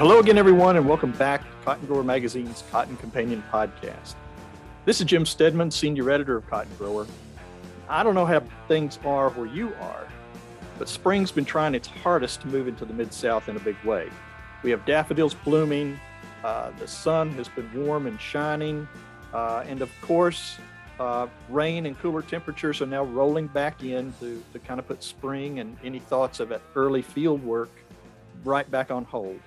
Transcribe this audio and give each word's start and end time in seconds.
Hello 0.00 0.18
again, 0.18 0.38
everyone, 0.38 0.78
and 0.78 0.88
welcome 0.88 1.12
back 1.12 1.42
to 1.42 1.56
Cotton 1.62 1.86
Grower 1.86 2.02
Magazine's 2.02 2.64
Cotton 2.70 2.96
Companion 2.96 3.44
podcast. 3.52 4.14
This 4.86 4.98
is 4.98 5.06
Jim 5.06 5.26
Stedman, 5.26 5.70
Senior 5.70 6.10
Editor 6.10 6.38
of 6.38 6.48
Cotton 6.48 6.72
Grower. 6.78 7.06
I 7.86 8.02
don't 8.02 8.14
know 8.14 8.24
how 8.24 8.40
things 8.66 8.98
are 9.04 9.28
where 9.28 9.44
you 9.44 9.74
are, 9.78 10.08
but 10.78 10.88
spring's 10.88 11.30
been 11.30 11.44
trying 11.44 11.74
its 11.74 11.86
hardest 11.86 12.40
to 12.40 12.48
move 12.48 12.66
into 12.66 12.86
the 12.86 12.94
Mid 12.94 13.12
South 13.12 13.50
in 13.50 13.56
a 13.56 13.60
big 13.60 13.76
way. 13.84 14.08
We 14.62 14.70
have 14.70 14.86
daffodils 14.86 15.34
blooming, 15.34 16.00
uh, 16.44 16.70
the 16.78 16.88
sun 16.88 17.32
has 17.32 17.48
been 17.48 17.70
warm 17.84 18.06
and 18.06 18.18
shining, 18.18 18.88
uh, 19.34 19.64
and 19.68 19.82
of 19.82 19.90
course, 20.00 20.56
uh, 20.98 21.26
rain 21.50 21.84
and 21.84 21.98
cooler 21.98 22.22
temperatures 22.22 22.80
are 22.80 22.86
now 22.86 23.04
rolling 23.04 23.48
back 23.48 23.84
in 23.84 24.14
to, 24.20 24.42
to 24.54 24.58
kind 24.60 24.80
of 24.80 24.88
put 24.88 25.02
spring 25.02 25.58
and 25.58 25.76
any 25.84 25.98
thoughts 25.98 26.40
of 26.40 26.58
early 26.74 27.02
field 27.02 27.44
work 27.44 27.68
right 28.44 28.70
back 28.70 28.90
on 28.90 29.04
hold. 29.04 29.38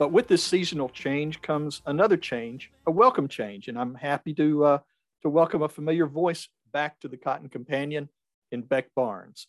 But 0.00 0.12
with 0.12 0.28
this 0.28 0.42
seasonal 0.42 0.88
change 0.88 1.42
comes 1.42 1.82
another 1.84 2.16
change, 2.16 2.70
a 2.86 2.90
welcome 2.90 3.28
change, 3.28 3.68
and 3.68 3.78
I'm 3.78 3.94
happy 3.94 4.32
to 4.32 4.64
uh, 4.64 4.78
to 5.20 5.28
welcome 5.28 5.60
a 5.60 5.68
familiar 5.68 6.06
voice 6.06 6.48
back 6.72 6.98
to 7.00 7.08
the 7.08 7.18
Cotton 7.18 7.50
Companion 7.50 8.08
in 8.50 8.62
Beck 8.62 8.86
Barnes. 8.96 9.46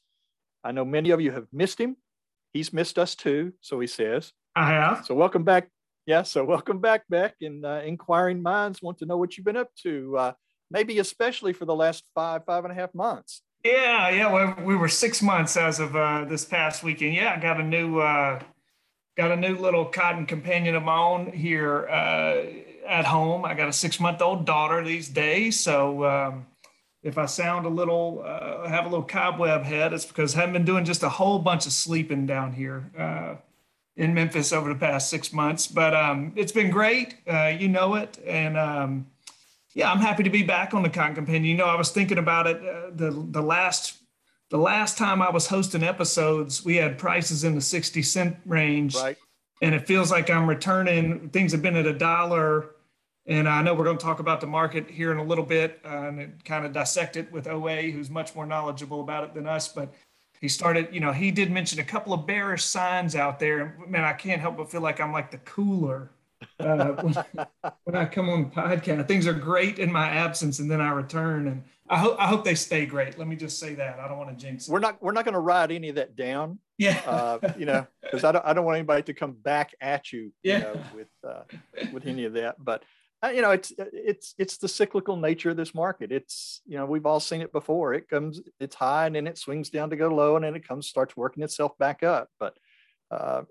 I 0.61 0.73
know 0.73 0.83
many 0.83 1.11
of 1.11 1.21
you 1.21 1.31
have 1.31 1.47
missed 1.53 1.79
him. 1.79 1.95
He's 2.51 2.73
missed 2.73 2.99
us 2.99 3.15
too, 3.15 3.53
so 3.61 3.79
he 3.79 3.87
says. 3.87 4.33
I 4.53 4.67
have. 4.71 5.05
So 5.05 5.15
welcome 5.15 5.45
back. 5.45 5.69
Yeah, 6.05 6.23
so 6.23 6.43
welcome 6.43 6.81
back, 6.81 7.03
Beck. 7.09 7.35
And 7.39 7.65
uh, 7.65 7.79
inquiring 7.85 8.41
minds 8.41 8.81
want 8.81 8.97
to 8.97 9.05
know 9.05 9.15
what 9.15 9.37
you've 9.37 9.45
been 9.45 9.55
up 9.55 9.69
to, 9.83 10.17
uh, 10.17 10.33
maybe 10.69 10.99
especially 10.99 11.53
for 11.53 11.63
the 11.63 11.75
last 11.75 12.03
five, 12.13 12.43
five 12.43 12.65
and 12.65 12.73
a 12.73 12.75
half 12.75 12.93
months. 12.93 13.41
Yeah, 13.63 14.09
yeah. 14.09 14.29
Well, 14.29 14.57
we 14.65 14.75
were 14.75 14.89
six 14.89 15.21
months 15.21 15.55
as 15.55 15.79
of 15.79 15.95
uh, 15.95 16.25
this 16.25 16.43
past 16.43 16.83
weekend. 16.83 17.15
Yeah, 17.15 17.35
I 17.37 17.39
got 17.39 17.61
a 17.61 17.63
new 17.63 17.99
uh, 17.99 18.41
got 19.17 19.31
a 19.31 19.35
new 19.35 19.55
little 19.55 19.85
cotton 19.85 20.25
companion 20.25 20.75
of 20.75 20.83
my 20.83 20.97
own 20.97 21.31
here 21.31 21.87
uh, 21.89 22.43
at 22.87 23.05
home. 23.05 23.45
I 23.45 23.53
got 23.53 23.69
a 23.69 23.73
six 23.73 23.99
month 23.99 24.21
old 24.21 24.45
daughter 24.45 24.83
these 24.83 25.09
days. 25.09 25.59
So 25.59 26.05
um, 26.05 26.45
if 27.03 27.17
I 27.17 27.25
sound 27.25 27.65
a 27.65 27.69
little, 27.69 28.23
uh, 28.25 28.67
have 28.67 28.85
a 28.85 28.89
little 28.89 29.05
cobweb 29.05 29.63
head, 29.63 29.93
it's 29.93 30.05
because 30.05 30.35
I 30.35 30.41
haven't 30.41 30.53
been 30.53 30.65
doing 30.65 30.85
just 30.85 31.03
a 31.03 31.09
whole 31.09 31.39
bunch 31.39 31.65
of 31.65 31.73
sleeping 31.73 32.25
down 32.25 32.53
here 32.53 32.89
uh, 32.97 33.35
in 33.95 34.13
Memphis 34.13 34.53
over 34.53 34.69
the 34.69 34.79
past 34.79 35.09
six 35.09 35.33
months. 35.33 35.67
But 35.67 35.93
um, 35.93 36.33
it's 36.35 36.51
been 36.51 36.69
great. 36.69 37.15
Uh, 37.27 37.47
you 37.47 37.67
know 37.67 37.95
it. 37.95 38.19
And 38.25 38.57
um, 38.57 39.07
yeah, 39.73 39.91
I'm 39.91 39.99
happy 39.99 40.23
to 40.23 40.29
be 40.29 40.43
back 40.43 40.73
on 40.73 40.83
the 40.83 40.89
Cotton 40.89 41.15
Companion. 41.15 41.45
You 41.45 41.55
know, 41.55 41.65
I 41.65 41.75
was 41.75 41.91
thinking 41.91 42.17
about 42.17 42.47
it 42.47 42.57
uh, 42.57 42.91
the, 42.93 43.11
the 43.11 43.41
last 43.41 44.00
the 44.51 44.57
last 44.57 44.97
time 44.97 45.21
I 45.21 45.29
was 45.29 45.47
hosting 45.47 45.81
episodes, 45.81 46.63
we 46.63 46.75
had 46.75 46.97
prices 46.97 47.45
in 47.45 47.55
the 47.55 47.61
60 47.61 48.03
cent 48.03 48.35
range. 48.45 48.95
Right. 48.95 49.17
And 49.61 49.73
it 49.73 49.87
feels 49.87 50.11
like 50.11 50.29
I'm 50.29 50.47
returning. 50.47 51.29
Things 51.29 51.53
have 51.53 51.61
been 51.61 51.77
at 51.77 51.87
a 51.87 51.93
dollar. 51.93 52.71
And 53.25 53.47
I 53.47 53.61
know 53.61 53.73
we're 53.73 53.85
going 53.85 53.97
to 53.97 54.03
talk 54.03 54.19
about 54.19 54.41
the 54.41 54.47
market 54.47 54.89
here 54.89 55.11
in 55.13 55.19
a 55.19 55.23
little 55.23 55.45
bit 55.45 55.79
uh, 55.85 56.09
and 56.09 56.43
kind 56.43 56.65
of 56.65 56.73
dissect 56.73 57.15
it 57.15 57.31
with 57.31 57.47
OA, 57.47 57.83
who's 57.91 58.09
much 58.09 58.35
more 58.35 58.45
knowledgeable 58.45 58.99
about 58.99 59.23
it 59.23 59.33
than 59.33 59.47
us. 59.47 59.69
But 59.69 59.93
he 60.41 60.49
started, 60.49 60.89
you 60.91 60.99
know, 60.99 61.13
he 61.13 61.31
did 61.31 61.49
mention 61.49 61.79
a 61.79 61.83
couple 61.83 62.11
of 62.11 62.27
bearish 62.27 62.65
signs 62.65 63.15
out 63.15 63.39
there. 63.39 63.61
And 63.61 63.89
man, 63.89 64.03
I 64.03 64.13
can't 64.13 64.41
help 64.41 64.57
but 64.57 64.69
feel 64.69 64.81
like 64.81 64.99
I'm 64.99 65.13
like 65.13 65.31
the 65.31 65.37
cooler 65.37 66.11
uh, 66.61 67.01
when, 67.01 67.45
when 67.83 67.95
I 67.95 68.05
come 68.05 68.29
on 68.29 68.43
the 68.43 68.49
podcast. 68.49 69.07
Things 69.07 69.27
are 69.27 69.33
great 69.33 69.79
in 69.79 69.91
my 69.91 70.07
absence, 70.07 70.59
and 70.59 70.69
then 70.69 70.81
I 70.81 70.91
return. 70.91 71.47
And 71.47 71.63
I 71.89 71.97
hope 71.97 72.15
I 72.19 72.27
hope 72.27 72.43
they 72.43 72.55
stay 72.55 72.85
great. 72.85 73.17
Let 73.17 73.27
me 73.27 73.35
just 73.35 73.59
say 73.59 73.75
that. 73.75 73.99
I 73.99 74.07
don't 74.07 74.17
want 74.17 74.29
to 74.29 74.35
jinx 74.35 74.67
it. 74.67 74.71
We're 74.71 74.79
not 74.79 75.01
we're 75.01 75.11
not 75.11 75.25
going 75.25 75.33
to 75.33 75.39
write 75.39 75.71
any 75.71 75.89
of 75.89 75.95
that 75.95 76.15
down. 76.15 76.59
Yeah. 76.77 77.01
uh, 77.05 77.53
you 77.57 77.65
know, 77.65 77.85
because 78.01 78.23
I 78.23 78.31
don't 78.31 78.45
I 78.45 78.53
don't 78.53 78.65
want 78.65 78.77
anybody 78.77 79.03
to 79.03 79.13
come 79.13 79.33
back 79.33 79.73
at 79.81 80.11
you. 80.11 80.31
Yeah. 80.43 80.57
You 80.57 80.63
know, 80.63 80.81
with 80.95 81.07
uh, 81.27 81.43
with 81.91 82.07
any 82.07 82.25
of 82.25 82.33
that, 82.33 82.55
but. 82.63 82.83
Uh, 83.23 83.29
you 83.29 83.43
know, 83.43 83.51
it's 83.51 83.71
it's 83.77 84.33
it's 84.39 84.57
the 84.57 84.67
cyclical 84.67 85.15
nature 85.15 85.51
of 85.51 85.55
this 85.55 85.75
market. 85.75 86.11
It's 86.11 86.59
you 86.65 86.75
know 86.75 86.87
we've 86.87 87.05
all 87.05 87.19
seen 87.19 87.41
it 87.41 87.51
before. 87.51 87.93
It 87.93 88.09
comes, 88.09 88.41
it's 88.59 88.73
high, 88.73 89.05
and 89.05 89.15
then 89.15 89.27
it 89.27 89.37
swings 89.37 89.69
down 89.69 89.91
to 89.91 89.95
go 89.95 90.07
low, 90.07 90.37
and 90.37 90.43
then 90.43 90.55
it 90.55 90.67
comes, 90.67 90.87
starts 90.87 91.15
working 91.15 91.43
itself 91.43 91.77
back 91.77 92.01
up. 92.01 92.29
But 92.39 92.57
uh, 93.11 93.43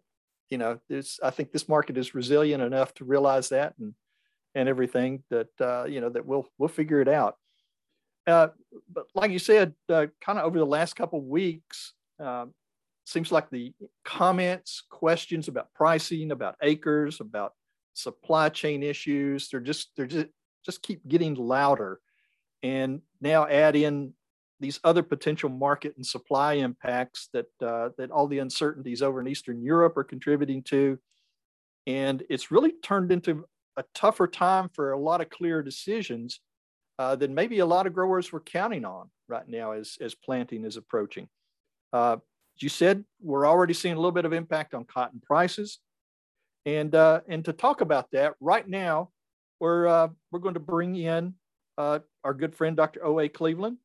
you 0.50 0.58
know, 0.58 0.78
there's 0.88 1.18
I 1.22 1.30
think 1.30 1.52
this 1.52 1.68
market 1.68 1.96
is 1.96 2.14
resilient 2.14 2.62
enough 2.62 2.92
to 2.94 3.04
realize 3.04 3.48
that 3.50 3.74
and 3.78 3.94
and 4.54 4.68
everything 4.68 5.22
that 5.30 5.48
uh, 5.60 5.84
you 5.84 6.00
know 6.00 6.10
that 6.10 6.26
we'll 6.26 6.46
we'll 6.58 6.68
figure 6.68 7.00
it 7.00 7.08
out. 7.08 7.36
Uh, 8.26 8.48
but 8.92 9.06
like 9.14 9.30
you 9.30 9.38
said, 9.38 9.74
uh, 9.88 10.06
kind 10.20 10.38
of 10.38 10.44
over 10.44 10.58
the 10.58 10.66
last 10.66 10.94
couple 10.94 11.20
weeks, 11.20 11.94
uh, 12.22 12.46
seems 13.06 13.32
like 13.32 13.48
the 13.50 13.72
comments, 14.04 14.82
questions 14.90 15.48
about 15.48 15.72
pricing, 15.74 16.30
about 16.32 16.56
acres, 16.62 17.20
about 17.20 17.54
supply 17.94 18.48
chain 18.48 18.82
issues, 18.82 19.48
they're 19.48 19.60
just 19.60 19.90
they're 19.96 20.06
just 20.06 20.26
just 20.64 20.82
keep 20.82 21.06
getting 21.08 21.34
louder. 21.34 22.00
And 22.62 23.00
now 23.20 23.46
add 23.46 23.74
in 23.76 24.12
these 24.60 24.78
other 24.84 25.03
potential 25.03 25.48
market 25.48 25.94
and 25.97 26.06
supply 26.06 26.54
impacts 26.54 27.28
that 27.32 27.47
uh, 27.62 27.88
that 27.97 28.10
all 28.10 28.26
the 28.26 28.38
uncertainties 28.38 29.03
over 29.03 29.21
in 29.21 29.26
Eastern 29.26 29.62
Europe 29.62 29.97
are 29.97 30.04
contributing 30.04 30.62
to, 30.65 30.98
and 31.87 32.22
it's 32.28 32.50
really 32.50 32.72
turned 32.82 33.10
into 33.10 33.44
a 33.76 33.84
tougher 33.94 34.26
time 34.26 34.69
for 34.75 34.93
a 34.93 34.98
lot 34.98 35.21
of 35.21 35.31
clear 35.31 35.62
decisions 35.62 36.41
uh, 36.98 37.16
than 37.16 37.34
maybe 37.34 37.60
a 37.60 37.66
lot 37.66 37.87
of 37.87 37.94
growers 37.94 38.31
were 38.31 38.41
counting 38.41 38.84
on 38.84 39.09
right 39.28 39.48
now 39.48 39.72
as 39.72 39.97
as 40.00 40.15
planting 40.15 40.65
is 40.65 40.77
approaching. 40.77 41.27
Uh, 41.92 42.19
you 42.59 42.69
said, 42.69 43.03
we're 43.22 43.48
already 43.48 43.72
seeing 43.72 43.94
a 43.94 43.97
little 43.97 44.12
bit 44.12 44.27
of 44.27 44.34
impact 44.34 44.75
on 44.75 44.84
cotton 44.84 45.21
prices, 45.25 45.78
and 46.66 46.94
uh, 46.94 47.22
and 47.28 47.47
to 47.47 47.54
talk 47.54 47.81
about 47.81 48.10
that 48.12 48.34
right 48.41 48.69
now, 48.69 49.09
we're 49.59 49.88
uh, 49.88 50.09
we're 50.31 50.41
going 50.41 50.54
to 50.54 50.60
bring 50.60 50.97
in 50.97 51.34
uh, 51.78 52.00
our 52.25 52.34
good 52.34 52.54
friend 52.54 52.77
Dr. 52.77 53.06
O. 53.06 53.21
A. 53.21 53.28
Cleveland 53.31 53.78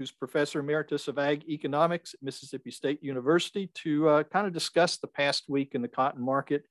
who's 0.00 0.10
professor 0.10 0.60
emeritus 0.60 1.08
of 1.08 1.18
ag 1.18 1.44
economics 1.46 2.14
at 2.14 2.22
Mississippi 2.22 2.70
State 2.70 3.04
University, 3.04 3.70
to 3.74 4.08
uh, 4.08 4.22
kind 4.22 4.46
of 4.46 4.54
discuss 4.54 4.96
the 4.96 5.06
past 5.06 5.44
week 5.46 5.74
in 5.74 5.82
the 5.82 5.88
cotton 5.88 6.24
market 6.24 6.64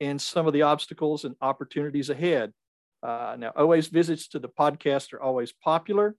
and 0.00 0.20
some 0.20 0.46
of 0.46 0.52
the 0.52 0.60
obstacles 0.60 1.24
and 1.24 1.34
opportunities 1.40 2.10
ahead. 2.10 2.52
Uh, 3.02 3.34
now, 3.38 3.50
OA's 3.56 3.86
visits 3.86 4.28
to 4.28 4.38
the 4.38 4.50
podcast 4.50 5.14
are 5.14 5.22
always 5.22 5.52
popular. 5.52 6.16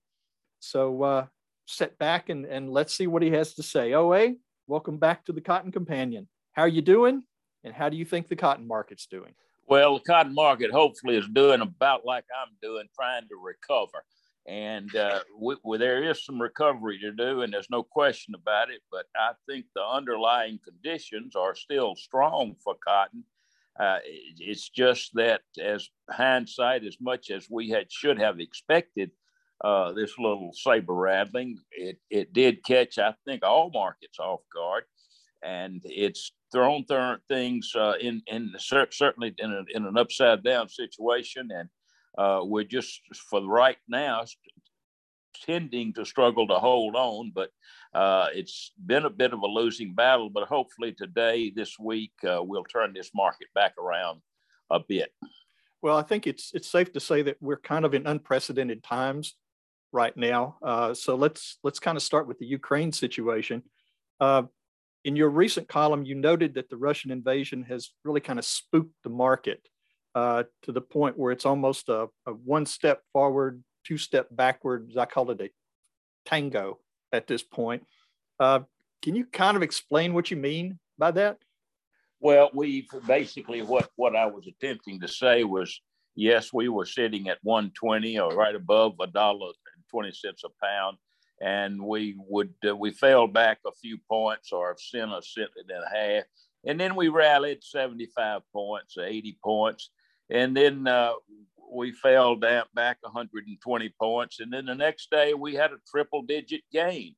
So 0.60 1.04
uh, 1.04 1.26
sit 1.68 1.96
back 2.00 2.30
and, 2.30 2.44
and 2.46 2.72
let's 2.72 2.96
see 2.96 3.06
what 3.06 3.22
he 3.22 3.30
has 3.30 3.54
to 3.54 3.62
say. 3.62 3.94
OA, 3.94 4.34
welcome 4.66 4.98
back 4.98 5.26
to 5.26 5.34
the 5.34 5.42
Cotton 5.42 5.72
Companion. 5.72 6.28
How 6.54 6.64
are 6.64 6.68
you 6.68 6.82
doing? 6.82 7.22
And 7.66 7.72
how 7.72 7.88
do 7.90 7.98
you 7.98 8.06
think 8.06 8.30
the 8.30 8.36
cotton 8.36 8.68
market's 8.68 9.06
doing? 9.06 9.34
Well, 9.68 10.00
the 10.00 10.06
cotton 10.06 10.34
market 10.34 10.72
hopefully 10.72 11.18
is 11.18 11.28
doing 11.28 11.62
about 11.62 12.04
like 12.04 12.26
I'm 12.42 12.56
doing, 12.64 12.88
trying 12.96 13.28
to 13.28 13.36
recover 13.36 14.04
and 14.48 14.96
uh, 14.96 15.20
we, 15.38 15.56
there 15.78 16.10
is 16.10 16.24
some 16.24 16.42
recovery 16.42 16.98
to 17.00 17.12
do, 17.12 17.42
and 17.42 17.54
there's 17.54 17.70
no 17.70 17.84
question 17.84 18.34
about 18.34 18.70
it. 18.70 18.82
But 18.90 19.06
I 19.16 19.34
think 19.48 19.66
the 19.76 19.84
underlying 19.84 20.60
conditions 20.64 21.36
are 21.36 21.54
still 21.54 21.96
strong 21.96 22.56
for 22.64 22.76
cotton. 22.76 23.26
Uh, 23.78 24.00
it's 24.40 24.70
just 24.70 25.12
that, 25.16 25.42
as 25.62 25.90
hindsight, 26.10 26.86
as 26.86 26.98
much 27.00 27.30
as 27.30 27.48
we 27.52 27.70
had 27.70 27.92
should 27.92 28.20
have 28.20 28.40
expected, 28.40 29.12
uh, 29.64 29.92
this 29.92 30.18
little 30.18 30.52
saber 30.54 30.94
rattling, 30.94 31.58
it 31.72 32.00
it 32.10 32.32
did 32.32 32.64
catch, 32.64 32.98
I 32.98 33.16
think, 33.26 33.44
all 33.44 33.70
markets 33.74 34.18
off 34.18 34.42
guard, 34.54 34.84
and 35.44 35.82
it's 35.84 36.32
thrown 36.54 36.86
th- 36.86 37.20
things 37.28 37.74
uh, 37.76 37.94
in 38.00 38.22
in 38.28 38.54
certainly 38.58 39.36
in, 39.38 39.52
a, 39.52 39.64
in 39.78 39.86
an 39.86 39.98
upside 39.98 40.44
down 40.44 40.70
situation 40.70 41.50
and 41.52 41.70
uh, 42.18 42.42
we're 42.44 42.64
just 42.64 43.02
for 43.30 43.46
right 43.46 43.78
now 43.88 44.24
tending 45.46 45.94
to 45.94 46.06
struggle 46.06 46.48
to 46.48 46.56
hold 46.56 46.96
on, 46.96 47.32
but 47.34 47.50
uh, 47.94 48.28
it's 48.34 48.72
been 48.86 49.06
a 49.06 49.10
bit 49.10 49.34
of 49.34 49.42
a 49.42 49.48
losing 49.48 49.94
battle. 49.94 50.30
But 50.30 50.48
hopefully 50.48 50.94
today, 50.94 51.52
this 51.56 51.78
week, 51.80 52.14
uh, 52.28 52.42
we'll 52.42 52.64
turn 52.64 52.94
this 52.94 53.12
market 53.14 53.48
back 53.54 53.74
around 53.78 54.22
a 54.70 54.80
bit. 54.80 55.12
Well, 55.82 55.98
I 55.98 56.02
think 56.02 56.28
it's 56.28 56.52
it's 56.54 56.68
safe 56.68 56.92
to 56.94 57.00
say 57.00 57.22
that 57.24 57.38
we're 57.40 57.60
kind 57.60 57.86
of 57.86 57.94
in 57.94 58.08
unprecedented 58.08 58.84
times 58.84 59.36
right 59.92 60.16
now. 60.18 60.58
Uh, 60.62 60.94
so 60.94 61.16
let's 61.16 61.60
let's 61.64 61.80
kind 61.80 61.96
of 61.96 62.04
start 62.04 62.28
with 62.28 62.40
the 62.40 62.46
Ukraine 62.46 62.92
situation. 62.92 63.64
Uh, 64.20 64.44
in 65.06 65.16
your 65.16 65.30
recent 65.30 65.70
column, 65.70 66.04
you 66.04 66.16
noted 66.16 66.56
that 66.56 66.70
the 66.70 66.78
Russian 66.78 67.12
invasion 67.12 67.64
has 67.64 67.92
really 68.04 68.20
kind 68.20 68.40
of 68.40 68.46
spooked 68.46 68.94
the 69.04 69.10
market 69.10 69.62
uh, 70.18 70.44
to 70.64 70.72
the 70.72 70.82
point 70.82 71.16
where 71.16 71.32
it's 71.32 71.46
almost 71.46 71.90
a, 71.90 72.08
a 72.26 72.32
one 72.32 72.66
step 72.66 73.04
forward, 73.14 73.64
two 73.86 74.00
step 74.00 74.28
backwards. 74.32 74.98
I 74.98 75.06
call 75.06 75.30
it 75.30 75.40
a 75.40 75.52
tango 76.26 76.80
at 77.14 77.28
this 77.28 77.44
point. 77.44 77.84
Uh, 78.40 78.62
can 79.04 79.14
you 79.14 79.26
kind 79.26 79.56
of 79.56 79.62
explain 79.62 80.16
what 80.16 80.32
you 80.32 80.38
mean 80.38 80.80
by 80.98 81.12
that? 81.12 81.38
Well, 82.20 82.50
we 82.52 82.88
basically 83.06 83.62
what 83.62 83.92
what 83.96 84.16
I 84.16 84.26
was 84.26 84.48
attempting 84.48 85.00
to 85.02 85.08
say 85.08 85.44
was 85.44 85.80
yes, 86.16 86.52
we 86.52 86.68
were 86.68 86.88
sitting 86.88 87.30
at 87.30 87.38
120 87.44 88.18
or 88.18 88.36
right 88.36 88.56
above 88.56 88.96
a 89.00 89.06
dollar 89.06 89.50
and 89.76 89.84
20 89.92 90.12
cents 90.14 90.44
a 90.44 90.50
pound, 90.66 90.98
and 91.42 91.80
we 91.80 92.16
would 92.28 92.56
uh, 92.68 92.76
we 92.76 92.90
fell 92.90 93.28
back 93.28 93.60
a 93.68 93.72
few 93.72 94.00
points 94.10 94.52
or 94.52 94.72
a 94.72 94.80
cent, 94.80 95.12
a 95.12 95.22
cent 95.22 95.52
and 95.60 95.70
a 95.70 95.96
half, 95.96 96.24
And 96.66 96.80
then 96.80 96.96
we 96.96 97.10
rallied 97.10 97.64
75 97.64 98.42
points, 98.52 98.98
80 98.98 99.38
points. 99.44 99.92
And 100.30 100.56
then 100.56 100.88
uh, 100.88 101.14
we 101.72 101.92
fell 101.92 102.36
down 102.36 102.66
back 102.74 102.98
120 103.02 103.94
points. 104.00 104.40
And 104.40 104.52
then 104.52 104.66
the 104.66 104.76
next 104.76 105.10
day 105.12 105.34
we 105.34 105.56
had 105.56 105.72
a 105.72 105.78
triple 105.90 106.22
digit 106.22 106.62
gain 106.72 107.16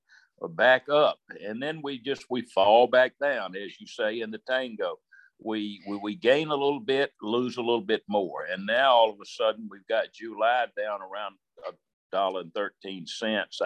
back 0.50 0.90
up. 0.90 1.20
And 1.46 1.62
then 1.62 1.82
we 1.84 2.00
just, 2.00 2.26
we 2.30 2.42
fall 2.42 2.88
back 2.88 3.14
down, 3.22 3.56
as 3.56 3.80
you 3.80 3.88
say 3.88 4.22
in 4.22 4.32
the 4.32 4.42
tango. 4.48 4.98
We, 5.42 5.82
we, 5.88 5.98
we 5.98 6.16
gain 6.16 6.50
a 6.50 6.56
little 6.56 6.82
bit, 6.82 7.14
lose 7.22 7.58
a 7.58 7.62
little 7.62 7.82
bit 7.82 8.04
more. 8.08 8.46
And 8.52 8.66
now 8.66 8.92
all 8.92 9.10
of 9.10 9.20
a 9.22 9.26
sudden 9.26 9.68
we've 9.70 9.88
got 9.88 10.14
July 10.14 10.66
down 10.78 11.02
around 11.02 11.36
a 11.68 11.72
dollar 12.12 12.42
and 12.42 12.54
13 12.54 13.08
cents. 13.08 13.62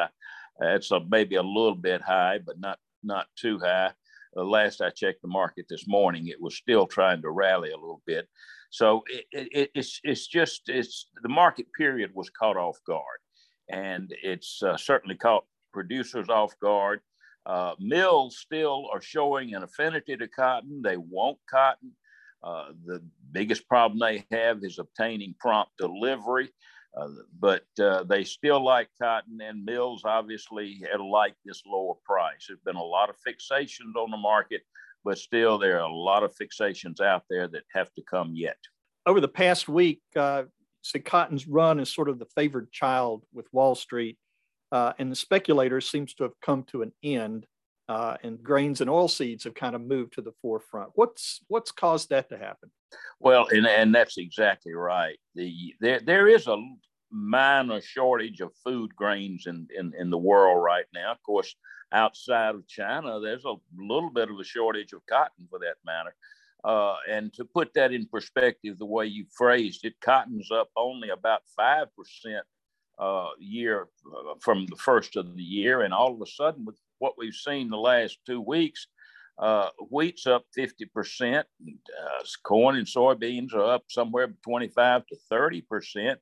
That's 0.59 0.91
a, 0.91 0.99
maybe 0.99 1.35
a 1.35 1.43
little 1.43 1.75
bit 1.75 2.01
high, 2.01 2.39
but 2.45 2.59
not, 2.59 2.77
not 3.03 3.27
too 3.35 3.59
high. 3.59 3.91
The 4.35 4.43
last 4.43 4.81
I 4.81 4.89
checked 4.89 5.21
the 5.21 5.27
market 5.27 5.65
this 5.69 5.87
morning, 5.87 6.27
it 6.27 6.41
was 6.41 6.55
still 6.55 6.87
trying 6.87 7.21
to 7.21 7.31
rally 7.31 7.71
a 7.71 7.77
little 7.77 8.01
bit. 8.05 8.27
So 8.69 9.03
it, 9.07 9.25
it, 9.31 9.71
it's 9.75 9.99
it's 10.03 10.27
just 10.27 10.63
it's 10.67 11.07
the 11.21 11.29
market 11.29 11.67
period 11.77 12.11
was 12.15 12.29
caught 12.31 12.57
off 12.57 12.79
guard, 12.87 13.19
and 13.69 14.11
it's 14.23 14.63
uh, 14.63 14.77
certainly 14.77 15.15
caught 15.15 15.45
producers 15.71 16.29
off 16.29 16.57
guard. 16.59 17.01
Uh, 17.45 17.75
mills 17.79 18.37
still 18.37 18.87
are 18.91 19.01
showing 19.01 19.53
an 19.53 19.63
affinity 19.63 20.15
to 20.17 20.27
cotton. 20.27 20.81
They 20.81 20.97
want 20.97 21.37
cotton. 21.49 21.91
Uh, 22.43 22.69
the 22.85 23.01
biggest 23.31 23.67
problem 23.67 23.99
they 23.99 24.25
have 24.31 24.63
is 24.63 24.79
obtaining 24.79 25.35
prompt 25.39 25.71
delivery. 25.77 26.49
Uh, 26.95 27.07
but 27.39 27.65
uh, 27.81 28.03
they 28.03 28.23
still 28.23 28.63
like 28.63 28.87
cotton, 29.01 29.39
and 29.41 29.65
mills 29.65 30.03
obviously 30.05 30.81
like 30.99 31.33
this 31.43 31.63
lower 31.65 31.95
price. 32.05 32.45
There's 32.47 32.59
been 32.63 32.75
a 32.75 32.83
lot 32.83 33.09
of 33.09 33.15
fixations 33.27 33.95
on 33.95 34.11
the 34.11 34.17
market 34.17 34.61
but 35.03 35.17
still 35.17 35.57
there 35.57 35.77
are 35.77 35.89
a 35.89 35.93
lot 35.93 36.23
of 36.23 36.35
fixations 36.35 37.01
out 37.01 37.23
there 37.29 37.47
that 37.47 37.63
have 37.73 37.93
to 37.93 38.01
come 38.01 38.31
yet. 38.33 38.57
Over 39.05 39.19
the 39.19 39.27
past 39.27 39.67
week, 39.67 40.01
uh, 40.15 40.43
so 40.81 40.99
cotton's 40.99 41.47
run 41.47 41.79
is 41.79 41.93
sort 41.93 42.09
of 42.09 42.19
the 42.19 42.27
favored 42.35 42.71
child 42.71 43.23
with 43.33 43.47
Wall 43.51 43.75
Street, 43.75 44.17
uh, 44.71 44.93
and 44.99 45.11
the 45.11 45.15
speculators 45.15 45.89
seems 45.89 46.13
to 46.15 46.23
have 46.23 46.33
come 46.41 46.63
to 46.63 46.81
an 46.81 46.91
end. 47.03 47.45
Uh, 47.89 48.15
and 48.23 48.41
grains 48.41 48.79
and 48.79 48.89
oil 48.89 49.09
seeds 49.09 49.43
have 49.43 49.53
kind 49.53 49.75
of 49.75 49.81
moved 49.81 50.13
to 50.13 50.21
the 50.21 50.31
forefront. 50.41 50.89
What's 50.95 51.41
what's 51.49 51.69
caused 51.69 52.09
that 52.09 52.29
to 52.29 52.37
happen? 52.37 52.71
Well, 53.19 53.47
and, 53.51 53.65
and 53.67 53.93
that's 53.93 54.17
exactly 54.17 54.73
right. 54.73 55.17
The 55.35 55.75
there 55.79 55.99
there 55.99 56.27
is 56.27 56.47
a 56.47 56.57
minor 57.13 57.79
shortage 57.79 58.41
of 58.41 58.51
food 58.63 58.93
grains 58.95 59.45
in, 59.45 59.67
in, 59.77 59.93
in 59.97 60.09
the 60.09 60.17
world 60.17 60.63
right 60.63 60.85
now. 60.93 61.11
Of 61.11 61.21
course, 61.23 61.55
outside 61.91 62.55
of 62.55 62.67
China, 62.67 63.19
there's 63.19 63.45
a 63.45 63.55
little 63.77 64.09
bit 64.09 64.29
of 64.29 64.39
a 64.39 64.43
shortage 64.43 64.93
of 64.93 65.05
cotton 65.05 65.47
for 65.49 65.59
that 65.59 65.75
matter. 65.85 66.15
Uh, 66.63 66.95
and 67.09 67.31
to 67.33 67.45
put 67.45 67.73
that 67.75 67.91
in 67.91 68.07
perspective, 68.07 68.79
the 68.79 68.85
way 68.85 69.05
you 69.05 69.25
phrased 69.37 69.85
it, 69.85 69.93
cotton's 70.01 70.49
up 70.49 70.69
only 70.75 71.09
about 71.09 71.41
5% 71.59 71.87
uh, 72.99 73.27
year 73.37 73.89
uh, 74.07 74.33
from 74.39 74.65
the 74.65 74.75
first 74.77 75.15
of 75.15 75.35
the 75.35 75.43
year. 75.43 75.81
And 75.81 75.93
all 75.93 76.13
of 76.13 76.21
a 76.21 76.25
sudden, 76.25 76.65
with 76.65 76.77
what 76.99 77.17
we've 77.17 77.33
seen 77.33 77.69
the 77.69 77.77
last 77.77 78.17
two 78.25 78.41
weeks, 78.41 78.87
uh, 79.37 79.69
wheat's 79.89 80.27
up 80.27 80.45
50%, 80.57 81.39
uh, 81.39 81.43
corn 82.43 82.75
and 82.77 82.87
soybeans 82.87 83.53
are 83.53 83.73
up 83.73 83.83
somewhere 83.89 84.33
25 84.43 85.05
to 85.07 85.17
30%. 85.31 86.15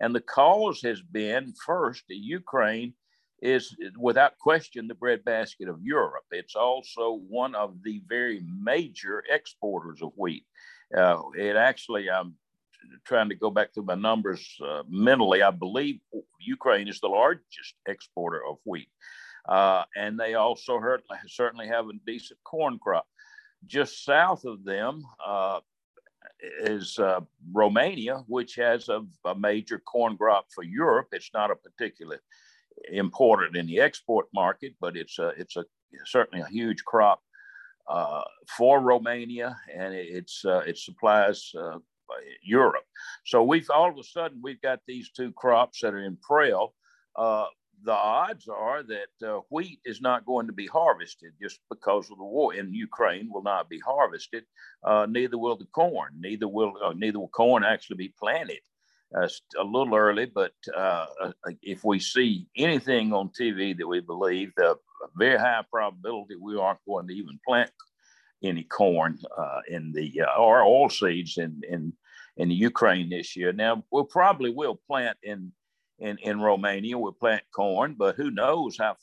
And 0.00 0.14
the 0.14 0.20
cause 0.20 0.80
has 0.82 1.00
been 1.00 1.54
first, 1.66 2.04
Ukraine 2.08 2.94
is 3.40 3.74
without 3.98 4.38
question 4.38 4.88
the 4.88 4.94
breadbasket 4.94 5.68
of 5.68 5.80
Europe. 5.82 6.24
It's 6.30 6.56
also 6.56 7.20
one 7.28 7.54
of 7.54 7.76
the 7.82 8.02
very 8.08 8.42
major 8.62 9.22
exporters 9.30 10.02
of 10.02 10.12
wheat. 10.16 10.44
Uh, 10.96 11.20
it 11.36 11.56
actually, 11.56 12.10
I'm 12.10 12.34
trying 13.04 13.28
to 13.28 13.34
go 13.34 13.50
back 13.50 13.72
through 13.72 13.84
my 13.84 13.94
numbers 13.94 14.56
uh, 14.64 14.82
mentally. 14.88 15.42
I 15.42 15.50
believe 15.50 16.00
Ukraine 16.40 16.88
is 16.88 17.00
the 17.00 17.08
largest 17.08 17.74
exporter 17.86 18.40
of 18.48 18.56
wheat. 18.64 18.88
Uh, 19.48 19.84
and 19.96 20.20
they 20.20 20.34
also 20.34 20.78
heard, 20.78 21.00
certainly 21.26 21.66
have 21.66 21.86
a 21.86 21.92
decent 22.06 22.38
corn 22.44 22.78
crop. 22.78 23.06
Just 23.66 24.04
south 24.04 24.44
of 24.44 24.62
them 24.62 25.02
uh, 25.26 25.60
is 26.60 26.98
uh, 26.98 27.20
Romania, 27.52 28.24
which 28.28 28.54
has 28.56 28.88
a, 28.88 29.00
a 29.24 29.34
major 29.34 29.78
corn 29.78 30.16
crop 30.16 30.46
for 30.54 30.62
Europe. 30.62 31.08
It's 31.12 31.30
not 31.32 31.50
a 31.50 31.56
particular 31.56 32.20
imported 32.92 33.56
in 33.56 33.66
the 33.66 33.80
export 33.80 34.26
market, 34.34 34.74
but 34.80 34.96
it's 34.96 35.18
a, 35.18 35.28
it's 35.28 35.56
a 35.56 35.64
certainly 36.04 36.42
a 36.42 36.48
huge 36.48 36.84
crop 36.84 37.20
uh, 37.88 38.22
for 38.56 38.80
Romania, 38.80 39.56
and 39.74 39.94
it's 39.94 40.44
uh, 40.44 40.62
it 40.66 40.76
supplies 40.76 41.52
Europe. 42.42 42.84
So 43.24 43.42
we've 43.42 43.68
all 43.70 43.90
of 43.90 43.98
a 43.98 44.04
sudden 44.04 44.40
we've 44.42 44.60
got 44.60 44.80
these 44.86 45.10
two 45.10 45.32
crops 45.32 45.80
that 45.80 45.94
are 45.94 46.04
in 46.04 46.16
prail. 46.16 46.74
Uh, 47.16 47.46
the 47.84 47.92
odds 47.92 48.48
are 48.48 48.82
that 48.82 49.28
uh, 49.28 49.40
wheat 49.50 49.80
is 49.84 50.00
not 50.00 50.26
going 50.26 50.46
to 50.46 50.52
be 50.52 50.66
harvested 50.66 51.32
just 51.40 51.60
because 51.70 52.10
of 52.10 52.18
the 52.18 52.24
war 52.24 52.54
in 52.54 52.74
Ukraine 52.74 53.30
will 53.32 53.42
not 53.42 53.68
be 53.68 53.78
harvested. 53.78 54.44
Uh, 54.82 55.06
neither 55.08 55.38
will 55.38 55.56
the 55.56 55.66
corn. 55.66 56.14
Neither 56.18 56.48
will 56.48 56.74
neither 56.96 57.18
will 57.18 57.28
corn 57.28 57.64
actually 57.64 57.96
be 57.96 58.14
planted 58.18 58.60
uh, 59.16 59.28
a 59.58 59.64
little 59.64 59.94
early, 59.94 60.26
but 60.26 60.52
uh, 60.76 61.06
uh, 61.22 61.32
if 61.62 61.84
we 61.84 61.98
see 61.98 62.46
anything 62.56 63.12
on 63.12 63.30
TV 63.30 63.76
that 63.76 63.86
we 63.86 64.00
believe, 64.00 64.52
the 64.56 64.76
very 65.16 65.38
high 65.38 65.62
probability 65.70 66.34
we 66.36 66.58
aren't 66.58 66.84
going 66.86 67.06
to 67.06 67.14
even 67.14 67.38
plant 67.46 67.70
any 68.42 68.64
corn 68.64 69.18
uh, 69.36 69.60
in 69.68 69.92
the 69.92 70.22
uh, 70.22 70.40
or 70.40 70.62
oil 70.62 70.88
seeds 70.88 71.38
in 71.38 71.60
in 71.68 71.92
in 72.36 72.50
Ukraine 72.50 73.10
this 73.10 73.34
year. 73.36 73.52
Now 73.52 73.76
we 73.76 73.82
will 73.90 74.04
probably 74.04 74.50
will 74.50 74.80
plant 74.86 75.16
in 75.22 75.52
in 75.98 76.18
in 76.18 76.40
Romania. 76.40 76.98
We'll 76.98 77.12
plant 77.12 77.42
corn, 77.54 77.94
but 77.98 78.16
who 78.16 78.30
knows 78.30 78.76
how 78.78 78.96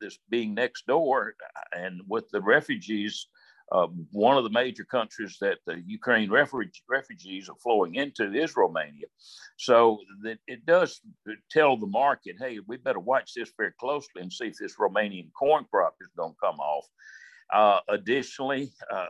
this 0.00 0.18
being 0.28 0.54
next 0.54 0.86
door 0.86 1.34
and 1.72 2.00
with 2.08 2.28
the 2.30 2.40
refugees 2.40 3.26
uh, 3.72 3.86
one 4.12 4.36
of 4.36 4.44
the 4.44 4.50
major 4.50 4.84
countries 4.84 5.38
that 5.40 5.58
the 5.66 5.82
Ukraine 5.86 6.30
refugees 6.30 7.48
are 7.48 7.56
flowing 7.62 7.94
into 7.94 8.32
is 8.32 8.56
Romania. 8.56 9.06
So 9.56 10.00
it 10.46 10.66
does 10.66 11.00
tell 11.50 11.76
the 11.76 11.86
market, 11.86 12.36
hey, 12.38 12.58
we 12.66 12.76
better 12.76 13.00
watch 13.00 13.32
this 13.34 13.52
very 13.56 13.72
closely 13.80 14.22
and 14.22 14.32
see 14.32 14.46
if 14.46 14.56
this 14.58 14.76
Romanian 14.76 15.32
corn 15.32 15.64
crop 15.70 15.94
is 16.00 16.10
going 16.16 16.32
to 16.32 16.46
come 16.46 16.60
off. 16.60 16.86
Uh, 17.52 17.80
additionally, 17.88 18.72
uh, 18.92 19.06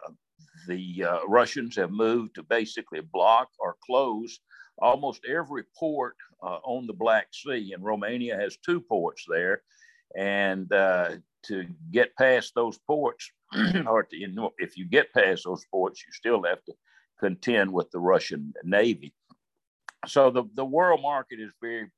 the 0.69 1.05
uh, 1.05 1.19
Russians 1.27 1.77
have 1.77 1.91
moved 1.91 2.37
to 2.37 2.43
basically 2.45 3.01
block 3.01 3.49
or 3.59 3.77
close 3.85 4.39
almost 4.79 5.25
every 5.29 5.65
port 5.79 6.17
uh, 6.45 6.59
on 6.65 6.87
the 6.87 6.93
Black 6.93 7.29
Sea, 7.33 7.73
and 7.73 7.85
Romania 7.85 8.37
has 8.37 8.57
two 8.59 8.81
ports 8.81 9.25
there. 9.29 9.63
And 10.17 10.73
uh, 10.73 11.13
to 11.47 11.67
get 11.91 12.17
past 12.17 12.53
those 12.55 12.79
ports, 12.87 13.31
or 13.87 14.05
to, 14.05 14.51
if 14.59 14.77
you 14.77 14.85
get 14.85 15.13
past 15.13 15.45
those 15.45 15.65
ports, 15.71 16.03
you 16.07 16.13
still 16.13 16.43
have 16.45 16.63
to 16.65 16.75
contend 17.19 17.73
with 17.73 17.91
the 17.91 17.99
Russian 17.99 18.53
Navy. 18.63 19.15
So 20.07 20.31
the, 20.31 20.45
the 20.55 20.65
world 20.65 21.01
market 21.03 21.41
is 21.41 21.53
very, 21.61 21.91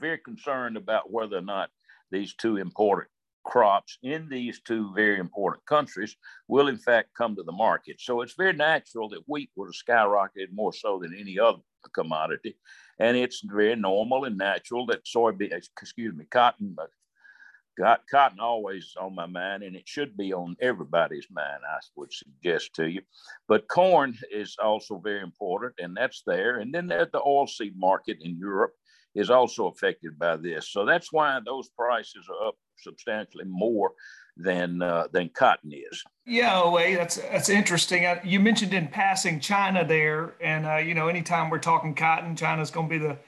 very 0.00 0.18
concerned 0.18 0.76
about 0.76 1.12
whether 1.12 1.36
or 1.36 1.42
not 1.42 1.70
these 2.10 2.34
two 2.34 2.56
important 2.56 3.08
crops 3.44 3.98
in 4.02 4.28
these 4.28 4.60
two 4.60 4.92
very 4.94 5.18
important 5.18 5.64
countries 5.66 6.16
will 6.46 6.68
in 6.68 6.78
fact 6.78 7.08
come 7.16 7.34
to 7.34 7.42
the 7.42 7.52
market. 7.52 8.00
So 8.00 8.20
it's 8.20 8.34
very 8.34 8.52
natural 8.52 9.08
that 9.10 9.22
wheat 9.26 9.50
would 9.56 9.66
have 9.66 9.74
skyrocketed 9.74 10.52
more 10.52 10.72
so 10.72 11.00
than 11.02 11.14
any 11.18 11.38
other 11.38 11.58
commodity. 11.90 12.56
And 12.98 13.16
it's 13.16 13.42
very 13.44 13.76
normal 13.76 14.24
and 14.24 14.38
natural 14.38 14.86
that 14.86 15.04
soybean, 15.04 15.52
excuse 15.52 16.14
me, 16.14 16.24
cotton, 16.30 16.74
but 16.76 16.90
got 17.78 18.02
cotton 18.10 18.40
always 18.40 18.94
on 19.00 19.14
my 19.14 19.26
mind, 19.26 19.62
and 19.62 19.74
it 19.74 19.88
should 19.88 20.16
be 20.16 20.32
on 20.32 20.56
everybody's 20.60 21.26
mind, 21.30 21.60
I 21.66 21.78
would 21.96 22.12
suggest 22.12 22.74
to 22.74 22.88
you. 22.88 23.02
But 23.48 23.68
corn 23.68 24.16
is 24.30 24.56
also 24.62 24.98
very 24.98 25.22
important, 25.22 25.74
and 25.78 25.96
that's 25.96 26.22
there. 26.26 26.58
And 26.58 26.74
then 26.74 26.86
there's 26.86 27.10
the 27.12 27.20
oilseed 27.20 27.74
market 27.76 28.18
in 28.20 28.38
Europe 28.38 28.72
is 29.14 29.30
also 29.30 29.66
affected 29.66 30.18
by 30.18 30.36
this. 30.36 30.70
So 30.70 30.84
that's 30.84 31.12
why 31.12 31.38
those 31.44 31.68
prices 31.70 32.28
are 32.30 32.48
up 32.48 32.54
substantially 32.82 33.44
more 33.46 33.92
than 34.36 34.82
uh, 34.82 35.08
than 35.12 35.28
cotton 35.28 35.72
is. 35.72 36.02
Yeah, 36.26 36.68
wait, 36.70 36.96
that's 36.96 37.16
that's 37.16 37.48
interesting. 37.48 38.06
You 38.24 38.40
mentioned 38.40 38.74
in 38.74 38.88
passing 38.88 39.40
China 39.40 39.86
there, 39.86 40.34
and 40.40 40.66
uh, 40.66 40.76
you 40.76 40.94
know, 40.94 41.08
anytime 41.08 41.50
we're 41.50 41.58
talking 41.58 41.94
cotton, 41.94 42.36
China's 42.36 42.70
going 42.70 42.88
to 42.88 42.98
be 42.98 42.98
the 42.98 43.18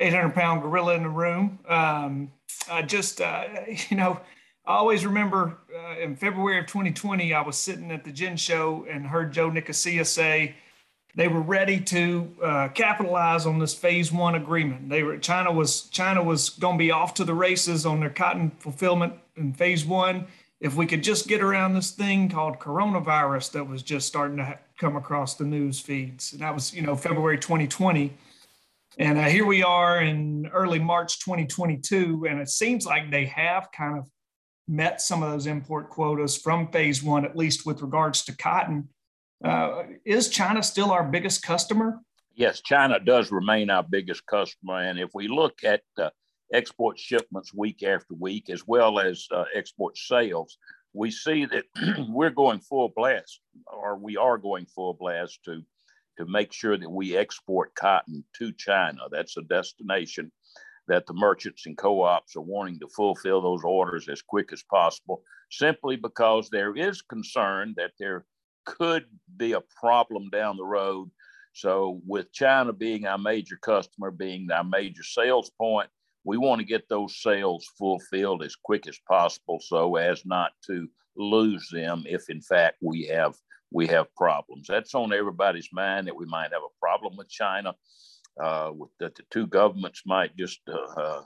800 0.00 0.34
pound 0.34 0.62
gorilla 0.62 0.94
in 0.94 1.02
the 1.02 1.08
room. 1.08 1.58
Um, 1.68 2.32
I 2.70 2.82
just, 2.82 3.20
uh, 3.20 3.44
you 3.88 3.96
know, 3.96 4.20
I 4.66 4.74
always 4.74 5.04
remember 5.06 5.58
uh, 5.74 5.98
in 6.00 6.16
February 6.16 6.58
of 6.58 6.66
2020, 6.66 7.32
I 7.32 7.42
was 7.42 7.56
sitting 7.56 7.90
at 7.92 8.04
the 8.04 8.12
Gin 8.12 8.36
Show 8.36 8.86
and 8.90 9.06
heard 9.06 9.32
Joe 9.32 9.50
Nicosia 9.50 10.04
say 10.04 10.54
they 11.14 11.28
were 11.28 11.40
ready 11.40 11.80
to 11.80 12.30
uh, 12.42 12.68
capitalize 12.68 13.46
on 13.46 13.58
this 13.58 13.74
Phase 13.74 14.12
One 14.12 14.36
agreement. 14.36 14.88
They 14.88 15.02
were 15.02 15.18
China 15.18 15.52
was 15.52 15.82
China 15.84 16.22
was 16.22 16.50
going 16.50 16.76
to 16.76 16.78
be 16.78 16.90
off 16.90 17.14
to 17.14 17.24
the 17.24 17.34
races 17.34 17.84
on 17.84 18.00
their 18.00 18.10
cotton 18.10 18.52
fulfillment 18.58 19.14
in 19.36 19.52
Phase 19.52 19.84
One. 19.84 20.26
if 20.60 20.76
we 20.76 20.86
could 20.86 21.02
just 21.02 21.26
get 21.26 21.40
around 21.40 21.74
this 21.74 21.90
thing 21.90 22.28
called 22.28 22.58
coronavirus 22.58 23.52
that 23.52 23.66
was 23.66 23.82
just 23.82 24.06
starting 24.06 24.36
to 24.36 24.44
ha- 24.44 24.58
come 24.78 24.94
across 24.94 25.34
the 25.34 25.44
news 25.44 25.80
feeds. 25.80 26.32
And 26.32 26.42
that 26.42 26.54
was, 26.54 26.74
you 26.74 26.82
know, 26.82 26.94
February 26.94 27.38
2020. 27.38 28.12
And 28.98 29.18
uh, 29.18 29.24
here 29.24 29.46
we 29.46 29.62
are 29.62 30.02
in 30.02 30.48
early 30.52 30.78
March 30.78 31.18
2022. 31.20 32.26
And 32.28 32.40
it 32.40 32.50
seems 32.50 32.84
like 32.84 33.10
they 33.10 33.24
have 33.26 33.70
kind 33.72 33.98
of 33.98 34.08
met 34.68 35.00
some 35.00 35.22
of 35.22 35.30
those 35.30 35.46
import 35.46 35.88
quotas 35.88 36.36
from 36.36 36.70
phase 36.70 37.02
one, 37.02 37.24
at 37.24 37.36
least 37.36 37.64
with 37.64 37.80
regards 37.80 38.22
to 38.24 38.36
cotton. 38.36 38.88
Uh, 39.44 39.84
is 40.04 40.28
China 40.28 40.62
still 40.62 40.90
our 40.90 41.04
biggest 41.04 41.42
customer? 41.42 42.00
Yes, 42.34 42.60
China 42.60 43.00
does 43.00 43.32
remain 43.32 43.70
our 43.70 43.82
biggest 43.82 44.26
customer. 44.26 44.80
And 44.80 44.98
if 44.98 45.10
we 45.14 45.28
look 45.28 45.64
at 45.64 45.82
uh, 45.98 46.10
export 46.52 46.98
shipments 46.98 47.54
week 47.54 47.82
after 47.82 48.14
week, 48.14 48.50
as 48.50 48.66
well 48.66 48.98
as 48.98 49.26
uh, 49.30 49.44
export 49.54 49.96
sales, 49.96 50.58
we 50.92 51.10
see 51.10 51.46
that 51.46 51.64
we're 52.08 52.30
going 52.30 52.60
full 52.60 52.92
blast, 52.94 53.40
or 53.66 53.96
we 53.96 54.16
are 54.16 54.38
going 54.38 54.66
full 54.66 54.94
blast 54.94 55.40
to 55.44 55.62
to 56.18 56.26
make 56.26 56.52
sure 56.52 56.76
that 56.76 56.90
we 56.90 57.16
export 57.16 57.74
cotton 57.74 58.22
to 58.36 58.52
China. 58.52 58.98
That's 59.10 59.38
a 59.38 59.42
destination 59.42 60.30
that 60.86 61.06
the 61.06 61.14
merchants 61.14 61.64
and 61.64 61.78
co-ops 61.78 62.36
are 62.36 62.42
wanting 62.42 62.78
to 62.80 62.88
fulfill 62.88 63.40
those 63.40 63.62
orders 63.64 64.08
as 64.08 64.20
quick 64.20 64.52
as 64.52 64.62
possible, 64.62 65.22
simply 65.50 65.96
because 65.96 66.50
there 66.50 66.76
is 66.76 67.00
concern 67.00 67.74
that 67.78 67.92
there 67.98 68.26
could 68.64 69.04
be 69.36 69.52
a 69.52 69.62
problem 69.80 70.30
down 70.30 70.56
the 70.56 70.64
road. 70.64 71.10
So, 71.52 72.00
with 72.06 72.32
China 72.32 72.72
being 72.72 73.06
our 73.06 73.18
major 73.18 73.56
customer, 73.60 74.10
being 74.10 74.50
our 74.50 74.64
major 74.64 75.02
sales 75.02 75.50
point, 75.58 75.90
we 76.24 76.36
want 76.36 76.60
to 76.60 76.66
get 76.66 76.88
those 76.88 77.20
sales 77.22 77.66
fulfilled 77.78 78.42
as 78.42 78.56
quick 78.56 78.86
as 78.86 78.98
possible 79.08 79.58
so 79.60 79.96
as 79.96 80.24
not 80.26 80.52
to 80.66 80.88
lose 81.16 81.68
them 81.72 82.04
if 82.06 82.28
in 82.28 82.40
fact 82.40 82.76
we 82.80 83.06
have 83.06 83.34
we 83.72 83.86
have 83.86 84.14
problems 84.14 84.66
that's 84.68 84.94
on 84.94 85.12
everybody's 85.12 85.68
mind 85.72 86.06
that 86.06 86.16
we 86.16 86.26
might 86.26 86.52
have 86.52 86.62
a 86.62 86.80
problem 86.80 87.16
with 87.16 87.28
china 87.28 87.74
uh, 88.42 88.70
with, 88.72 88.90
that 89.00 89.14
the 89.16 89.22
two 89.30 89.46
governments 89.46 90.02
might 90.06 90.34
just 90.36 90.60
uh, 90.68 91.00
uh, 91.00 91.22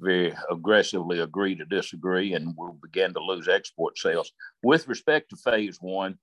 very 0.00 0.34
aggressively 0.50 1.20
agree 1.20 1.54
to 1.54 1.64
disagree 1.66 2.34
and 2.34 2.54
we'll 2.56 2.78
begin 2.82 3.12
to 3.12 3.20
lose 3.20 3.48
export 3.48 3.98
sales 3.98 4.32
with 4.62 4.88
respect 4.88 5.28
to 5.30 5.36
phase 5.36 5.78
one 5.80 6.16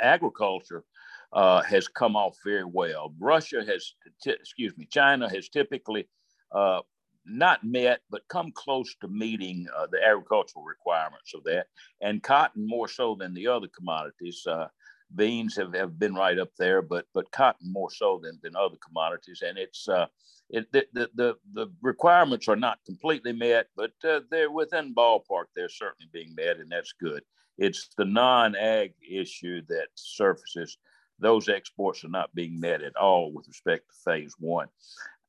agriculture 0.00 0.84
uh, 1.32 1.62
has 1.62 1.88
come 1.88 2.16
off 2.16 2.36
very 2.44 2.64
well 2.64 3.14
russia 3.18 3.64
has 3.64 3.94
t- 4.22 4.30
excuse 4.30 4.76
me 4.76 4.86
china 4.90 5.28
has 5.28 5.48
typically 5.48 6.08
uh, 6.52 6.80
not 7.28 7.62
met, 7.62 8.00
but 8.10 8.26
come 8.28 8.52
close 8.52 8.94
to 9.00 9.08
meeting 9.08 9.66
uh, 9.76 9.86
the 9.90 10.04
agricultural 10.04 10.64
requirements 10.64 11.34
of 11.34 11.44
that. 11.44 11.66
And 12.00 12.22
cotton 12.22 12.66
more 12.66 12.88
so 12.88 13.14
than 13.14 13.34
the 13.34 13.46
other 13.46 13.68
commodities. 13.76 14.46
Uh, 14.46 14.68
beans 15.14 15.56
have, 15.56 15.74
have 15.74 15.98
been 15.98 16.14
right 16.14 16.38
up 16.38 16.50
there, 16.58 16.82
but 16.82 17.06
but 17.14 17.30
cotton 17.30 17.72
more 17.72 17.90
so 17.90 18.20
than, 18.22 18.38
than 18.42 18.56
other 18.56 18.76
commodities. 18.86 19.42
And 19.46 19.58
it's 19.58 19.88
uh, 19.88 20.06
it, 20.50 20.70
the, 20.72 20.86
the, 20.94 21.10
the, 21.14 21.34
the 21.52 21.72
requirements 21.82 22.48
are 22.48 22.56
not 22.56 22.78
completely 22.86 23.32
met, 23.32 23.66
but 23.76 23.92
uh, 24.04 24.20
they're 24.30 24.50
within 24.50 24.94
ballpark. 24.94 25.44
They're 25.54 25.68
certainly 25.68 26.08
being 26.12 26.34
met, 26.34 26.58
and 26.58 26.70
that's 26.70 26.92
good. 26.98 27.22
It's 27.58 27.90
the 27.98 28.04
non-ag 28.04 28.94
issue 29.08 29.62
that 29.68 29.88
surfaces. 29.94 30.78
Those 31.18 31.48
exports 31.48 32.04
are 32.04 32.08
not 32.08 32.34
being 32.34 32.60
met 32.60 32.82
at 32.82 32.96
all 32.96 33.32
with 33.32 33.48
respect 33.48 33.88
to 33.88 34.10
phase 34.10 34.34
one. 34.38 34.68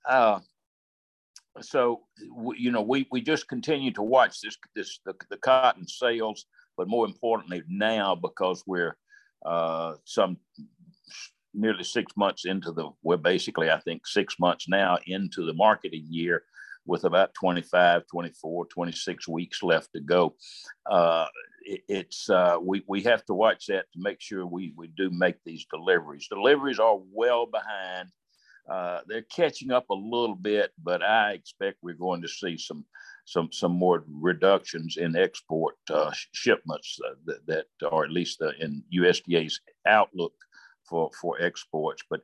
Uh, 0.08 0.40
so 1.62 2.02
you 2.56 2.72
know 2.72 2.82
we 2.82 3.08
we 3.12 3.22
just 3.22 3.48
continue 3.48 3.92
to 3.92 4.02
watch 4.02 4.42
this 4.42 4.58
this 4.76 5.00
the, 5.06 5.14
the 5.30 5.38
cotton 5.38 5.88
sales 5.88 6.46
but 6.78 6.88
more 6.88 7.06
importantly 7.06 7.62
now 7.68 8.16
because 8.16 8.64
we're 8.66 8.96
uh, 9.46 9.96
some 10.06 10.38
nearly 11.54 11.84
six 11.84 12.16
months 12.16 12.46
into 12.46 12.72
the 12.72 12.90
we're 13.02 13.18
basically 13.18 13.72
i 13.72 13.80
think 13.80 14.06
six 14.06 14.40
months 14.40 14.68
now 14.70 14.98
into 15.08 15.46
the 15.46 15.54
marketing 15.54 16.06
year 16.08 16.44
with 16.86 17.04
about 17.04 17.34
25 17.34 18.04
24 18.08 18.66
26 18.68 19.28
weeks 19.28 19.64
left 19.64 19.90
to 19.94 20.00
go 20.00 20.36
uh, 20.90 21.26
it, 21.64 21.82
it's 21.88 22.30
uh, 22.30 22.58
we, 22.62 22.84
we 22.88 23.02
have 23.04 23.26
to 23.26 23.34
watch 23.34 23.68
that 23.68 23.92
to 23.94 24.00
make 24.00 24.22
sure 24.22 24.46
we, 24.46 24.74
we 24.76 24.88
do 24.88 25.10
make 25.10 25.36
these 25.44 25.66
deliveries 25.72 26.28
deliveries 26.28 26.80
are 26.80 27.00
well 27.14 27.46
behind 27.46 28.10
uh, 28.70 29.02
they're 29.08 29.24
catching 29.24 29.72
up 29.72 29.90
a 29.90 29.96
little 29.96 30.36
bit, 30.36 30.72
but 30.84 31.02
I 31.02 31.32
expect 31.32 31.78
we're 31.82 31.96
going 31.96 32.22
to 32.22 32.28
see 32.28 32.58
some 32.58 32.86
some 33.26 33.52
some 33.52 33.72
more 33.72 34.04
reductions 34.08 34.98
in 34.98 35.16
export 35.16 35.76
uh, 35.90 36.12
shipments 36.34 37.00
uh, 37.06 37.16
that, 37.26 37.46
that, 37.48 37.88
or 37.92 38.04
at 38.06 38.12
least 38.12 38.42
in 38.60 38.84
USDA's 38.96 39.60
outlook 39.88 40.34
for 40.88 41.10
for 41.20 41.42
exports. 41.42 42.04
But 42.10 42.22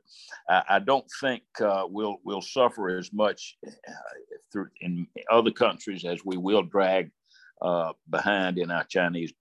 I, 0.48 0.62
I 0.68 0.78
don't 0.78 1.06
think 1.20 1.42
uh, 1.60 1.84
we'll 1.88 2.18
we'll 2.24 2.42
suffer 2.42 2.96
as 2.96 3.12
much 3.12 3.56
uh, 3.66 3.92
through 4.52 4.68
in 4.80 5.08
other 5.30 5.50
countries 5.50 6.04
as 6.04 6.24
we 6.24 6.36
will 6.36 6.62
drag 6.62 7.10
behind 8.10 8.58
in 8.58 8.70
our 8.70 8.84
Chinese 8.84 9.32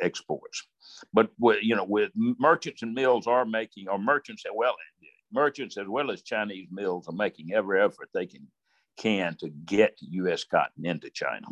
exports. 0.00 0.66
But 1.12 1.30
you 1.62 1.76
know, 1.76 1.84
with 1.84 2.10
merchants 2.14 2.82
and 2.82 2.94
mills 2.94 3.26
are 3.26 3.44
making, 3.44 3.88
or 3.88 3.98
merchants 3.98 4.44
as 4.46 4.52
well 4.54 4.74
merchants 5.32 5.76
as 5.76 5.86
well 5.86 6.10
as 6.10 6.22
Chinese 6.22 6.68
mills 6.70 7.08
are 7.08 7.14
making 7.14 7.52
every 7.52 7.80
effort 7.80 8.08
they 8.14 8.26
can 8.26 8.46
can 8.96 9.36
to 9.36 9.48
get 9.64 9.96
U.S. 10.00 10.42
cotton 10.42 10.84
into 10.84 11.08
China. 11.10 11.46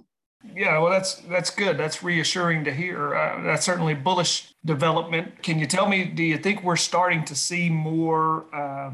Yeah, 0.55 0.79
well, 0.79 0.91
that's 0.91 1.17
that's 1.17 1.51
good. 1.51 1.79
That's 1.79 2.03
reassuring 2.03 2.65
to 2.65 2.73
hear. 2.73 3.15
Uh, 3.15 3.43
that's 3.43 3.65
certainly 3.65 3.95
bullish 3.95 4.53
development. 4.65 5.43
Can 5.43 5.59
you 5.59 5.67
tell 5.67 5.89
me? 5.89 6.05
Do 6.05 6.23
you 6.23 6.39
think 6.39 6.63
we're 6.63 6.77
starting 6.77 7.25
to 7.25 7.35
see 7.35 7.69
more? 7.69 8.45
Uh, 8.55 8.93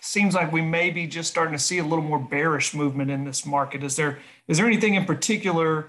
seems 0.00 0.34
like 0.34 0.52
we 0.52 0.62
may 0.62 0.90
be 0.90 1.06
just 1.06 1.30
starting 1.30 1.52
to 1.52 1.62
see 1.62 1.78
a 1.78 1.84
little 1.84 2.04
more 2.04 2.18
bearish 2.18 2.74
movement 2.74 3.10
in 3.10 3.24
this 3.24 3.46
market. 3.46 3.82
Is 3.82 3.96
there 3.96 4.18
is 4.48 4.58
there 4.58 4.66
anything 4.66 4.94
in 4.94 5.04
particular, 5.04 5.88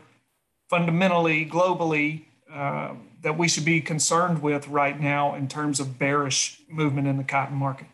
fundamentally, 0.73 1.45
globally, 1.45 2.23
uh, 2.51 2.95
that 3.21 3.37
we 3.37 3.47
should 3.47 3.63
be 3.63 3.79
concerned 3.79 4.41
with 4.41 4.67
right 4.67 4.99
now 4.99 5.35
in 5.35 5.47
terms 5.47 5.79
of 5.79 5.99
bearish 5.99 6.59
movement 6.67 7.07
in 7.07 7.15
the 7.15 7.23
cotton 7.23 7.55
market? 7.55 7.85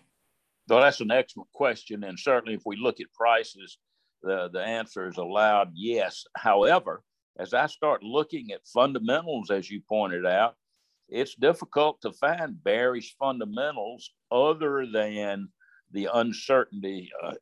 Well, 0.70 0.80
that's 0.80 1.02
an 1.02 1.12
excellent 1.12 1.52
question. 1.52 2.06
And 2.06 2.18
certainly, 2.18 2.54
if 2.54 2.62
we 2.66 2.78
look 2.78 3.02
at 3.02 3.12
prices, 3.12 3.78
the, 4.24 4.50
the 4.54 4.62
answer 4.62 5.10
is 5.10 5.18
a 5.18 5.26
loud 5.26 5.72
yes. 5.74 6.24
However, 6.38 7.04
as 7.38 7.54
I 7.54 7.68
start 7.68 8.02
looking 8.02 8.54
at 8.54 8.66
fundamentals, 8.66 9.52
as 9.52 9.70
you 9.70 9.82
pointed 9.82 10.26
out, 10.26 10.56
it's 11.10 11.36
difficult 11.36 12.00
to 12.04 12.14
find 12.14 12.64
bearish 12.64 13.14
fundamentals 13.20 14.10
other 14.32 14.86
than 14.90 15.50
the 15.92 16.08
uncertainty 16.14 17.12
uh, 17.22 17.34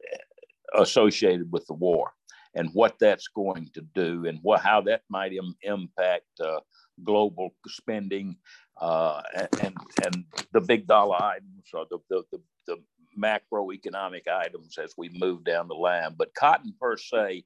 associated 0.74 1.52
with 1.52 1.68
the 1.68 1.76
war 1.76 2.12
and 2.58 2.72
what 2.74 2.98
that's 3.00 3.28
going 3.28 3.70
to 3.74 3.82
do 3.94 4.26
and 4.26 4.40
how 4.62 4.82
that 4.82 5.02
might 5.10 5.32
Im- 5.32 5.56
impact 5.62 6.26
uh, 6.44 6.60
global 7.04 7.52
spending 7.68 8.36
uh, 8.82 9.22
and, 9.62 9.76
and 10.04 10.26
the 10.54 10.62
big 10.62 10.88
dollar 10.88 11.22
items 11.22 11.70
or 11.74 11.86
the, 11.90 12.00
the, 12.10 12.24
the, 12.32 12.42
the 12.66 12.78
macroeconomic 13.18 14.28
items 14.28 14.78
as 14.78 14.94
we 14.98 15.10
move 15.14 15.44
down 15.44 15.68
the 15.68 15.76
line. 15.76 16.16
But 16.18 16.34
cotton 16.34 16.74
per 16.82 16.98
se, 16.98 17.46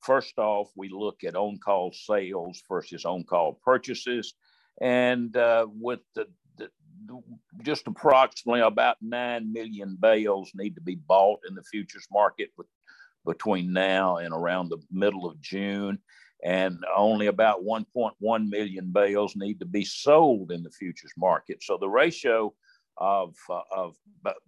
first 0.00 0.38
off, 0.38 0.70
we 0.76 0.88
look 0.88 1.24
at 1.24 1.34
on 1.34 1.58
call 1.58 1.92
sales 1.92 2.62
versus 2.68 3.04
on 3.04 3.24
call 3.24 3.58
purchases. 3.64 4.34
And 4.80 5.36
uh, 5.36 5.66
with 5.68 6.00
the, 6.14 6.26
the, 6.56 6.70
just 7.62 7.88
approximately 7.88 8.60
about 8.60 8.96
9 9.02 9.52
million 9.52 9.96
bales 10.00 10.52
need 10.54 10.76
to 10.76 10.80
be 10.80 10.94
bought 10.94 11.40
in 11.48 11.56
the 11.56 11.64
futures 11.64 12.06
market 12.12 12.50
with, 12.56 12.68
between 13.24 13.72
now 13.72 14.16
and 14.16 14.32
around 14.32 14.68
the 14.68 14.82
middle 14.90 15.28
of 15.28 15.40
June. 15.40 15.98
And 16.44 16.84
only 16.96 17.28
about 17.28 17.64
1.1 17.64 18.48
million 18.48 18.90
bales 18.92 19.36
need 19.36 19.60
to 19.60 19.66
be 19.66 19.84
sold 19.84 20.50
in 20.50 20.62
the 20.62 20.70
futures 20.70 21.12
market. 21.16 21.62
So 21.62 21.78
the 21.78 21.88
ratio 21.88 22.52
of, 22.98 23.36
uh, 23.48 23.60
of 23.70 23.96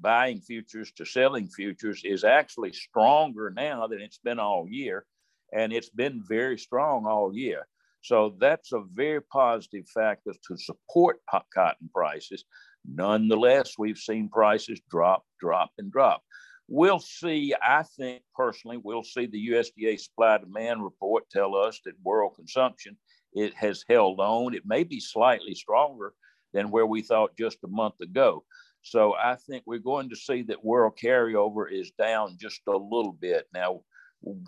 buying 0.01 0.41
futures 0.41 0.91
to 0.93 1.05
selling 1.05 1.49
futures 1.49 2.03
is 2.05 2.25
actually 2.25 2.73
stronger 2.73 3.51
now 3.51 3.87
than 3.87 4.01
it's 4.01 4.19
been 4.19 4.41
all 4.41 4.67
year. 4.69 5.07
And 5.53 5.73
it's 5.73 5.91
been 5.91 6.23
very 6.27 6.59
strong 6.59 7.07
all 7.07 7.33
year. 7.33 7.69
So 8.05 8.35
that's 8.39 8.73
a 8.73 8.83
very 8.93 9.23
positive 9.23 9.89
factor 9.89 10.33
to 10.49 10.57
support 10.59 11.21
cotton 11.55 11.89
prices. 11.95 12.45
Nonetheless, 12.87 13.79
we've 13.79 13.99
seen 13.99 14.29
prices 14.29 14.81
drop, 14.91 15.25
drop, 15.41 15.71
and 15.79 15.91
drop. 15.91 16.23
We'll 16.69 17.01
see, 17.01 17.55
I 17.63 17.83
think 17.83 18.23
personally, 18.35 18.79
we'll 18.83 19.05
see 19.05 19.27
the 19.27 19.49
USDA 19.51 20.01
supply 20.01 20.39
demand 20.39 20.83
report 20.83 21.29
tell 21.31 21.55
us 21.55 21.81
that 21.85 21.95
world 22.03 22.35
consumption 22.37 22.97
it 23.35 23.55
has 23.55 23.85
held 23.89 24.21
on. 24.21 24.55
It 24.55 24.65
may 24.65 24.85
be 24.85 25.01
slightly 25.01 25.55
stronger 25.55 26.15
than 26.55 26.71
where 26.71 26.87
we 26.87 27.03
thought 27.03 27.37
just 27.37 27.59
a 27.65 27.69
month 27.69 28.01
ago. 28.01 28.45
So 28.83 29.15
I 29.15 29.37
think 29.37 29.65
we're 29.67 29.79
going 29.79 30.09
to 30.11 30.17
see 30.17 30.43
that 30.43 30.65
world 30.65 30.99
carryover 31.03 31.71
is 31.71 31.91
down 31.99 32.37
just 32.41 32.61
a 32.67 32.77
little 32.77 33.17
bit. 33.19 33.47
Now, 33.53 33.81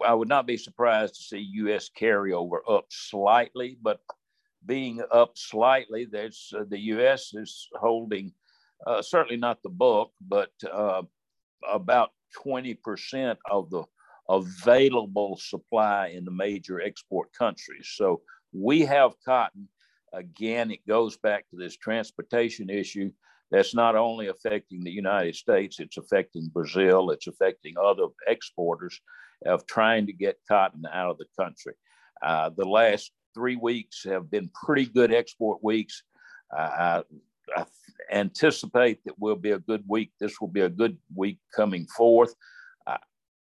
I 0.04 0.14
would 0.14 0.28
not 0.28 0.46
be 0.46 0.56
surprised 0.56 1.16
to 1.16 1.22
see 1.22 1.48
U.S. 1.52 1.90
carryover 1.98 2.58
up 2.68 2.86
slightly, 2.90 3.76
but 3.82 4.00
being 4.64 5.02
up 5.10 5.36
slightly. 5.36 6.06
There's 6.10 6.52
uh, 6.56 6.64
the 6.68 6.78
U.S. 6.78 7.32
is 7.34 7.68
holding 7.74 8.32
uh, 8.86 9.02
certainly 9.02 9.36
not 9.36 9.62
the 9.62 9.70
book, 9.70 10.12
but 10.20 10.50
uh, 10.70 11.02
about 11.70 12.10
20% 12.44 13.36
of 13.50 13.70
the 13.70 13.84
available 14.28 15.36
supply 15.36 16.08
in 16.08 16.24
the 16.24 16.30
major 16.30 16.80
export 16.80 17.32
countries. 17.32 17.92
So 17.94 18.22
we 18.52 18.80
have 18.80 19.12
cotton. 19.24 19.68
Again, 20.12 20.70
it 20.70 20.86
goes 20.86 21.16
back 21.16 21.48
to 21.50 21.56
this 21.56 21.76
transportation 21.76 22.70
issue 22.70 23.10
that's 23.50 23.74
not 23.74 23.94
only 23.94 24.28
affecting 24.28 24.82
the 24.82 24.90
United 24.90 25.36
States, 25.36 25.78
it's 25.78 25.98
affecting 25.98 26.50
Brazil, 26.52 27.10
it's 27.10 27.28
affecting 27.28 27.74
other 27.78 28.06
exporters 28.26 29.00
of 29.44 29.66
trying 29.66 30.06
to 30.06 30.12
get 30.12 30.40
cotton 30.48 30.82
out 30.92 31.10
of 31.10 31.18
the 31.18 31.26
country. 31.38 31.74
Uh, 32.22 32.50
the 32.56 32.64
last 32.64 33.12
three 33.34 33.56
weeks 33.56 34.02
have 34.04 34.30
been 34.30 34.50
pretty 34.64 34.86
good 34.86 35.12
export 35.12 35.62
weeks. 35.62 36.02
Uh, 36.56 37.02
I, 37.54 37.64
anticipate 38.10 39.00
that 39.04 39.18
will 39.18 39.36
be 39.36 39.50
a 39.50 39.58
good 39.58 39.84
week. 39.86 40.12
This 40.20 40.40
will 40.40 40.48
be 40.48 40.60
a 40.60 40.68
good 40.68 40.96
week 41.14 41.38
coming 41.54 41.86
forth. 41.86 42.34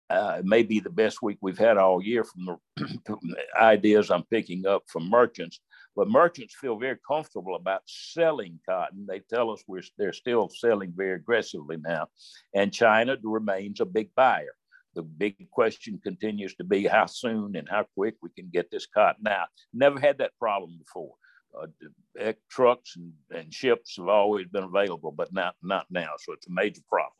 Uh, 0.08 0.36
it 0.38 0.44
may 0.44 0.62
be 0.62 0.78
the 0.78 0.90
best 0.90 1.20
week 1.20 1.38
we've 1.40 1.58
had 1.58 1.76
all 1.76 2.02
year 2.02 2.24
from 2.24 2.58
the 2.76 3.36
ideas 3.60 4.10
I'm 4.10 4.22
picking 4.24 4.66
up 4.66 4.84
from 4.86 5.10
merchants. 5.10 5.60
But 5.96 6.08
merchants 6.08 6.54
feel 6.54 6.78
very 6.78 6.98
comfortable 7.06 7.56
about 7.56 7.82
selling 7.86 8.60
cotton. 8.68 9.06
They 9.08 9.20
tell 9.20 9.50
us 9.50 9.64
we're, 9.66 9.82
they're 9.98 10.12
still 10.12 10.48
selling 10.48 10.92
very 10.94 11.16
aggressively 11.16 11.78
now. 11.78 12.08
And 12.54 12.72
China 12.72 13.16
remains 13.22 13.80
a 13.80 13.86
big 13.86 14.10
buyer. 14.14 14.54
The 14.94 15.02
big 15.02 15.50
question 15.50 16.00
continues 16.02 16.54
to 16.56 16.64
be 16.64 16.86
how 16.86 17.06
soon 17.06 17.56
and 17.56 17.68
how 17.68 17.86
quick 17.94 18.14
we 18.22 18.30
can 18.30 18.48
get 18.52 18.70
this 18.70 18.86
cotton 18.86 19.26
out. 19.26 19.48
Never 19.74 19.98
had 19.98 20.18
that 20.18 20.38
problem 20.38 20.78
before. 20.78 21.14
Uh, 21.54 22.32
trucks 22.50 22.96
and, 22.96 23.12
and 23.34 23.52
ships 23.52 23.96
have 23.96 24.08
always 24.08 24.46
been 24.48 24.64
available, 24.64 25.10
but 25.10 25.32
not, 25.32 25.54
not 25.62 25.86
now. 25.90 26.10
So 26.18 26.32
it's 26.32 26.46
a 26.46 26.52
major 26.52 26.82
problem. 26.88 27.12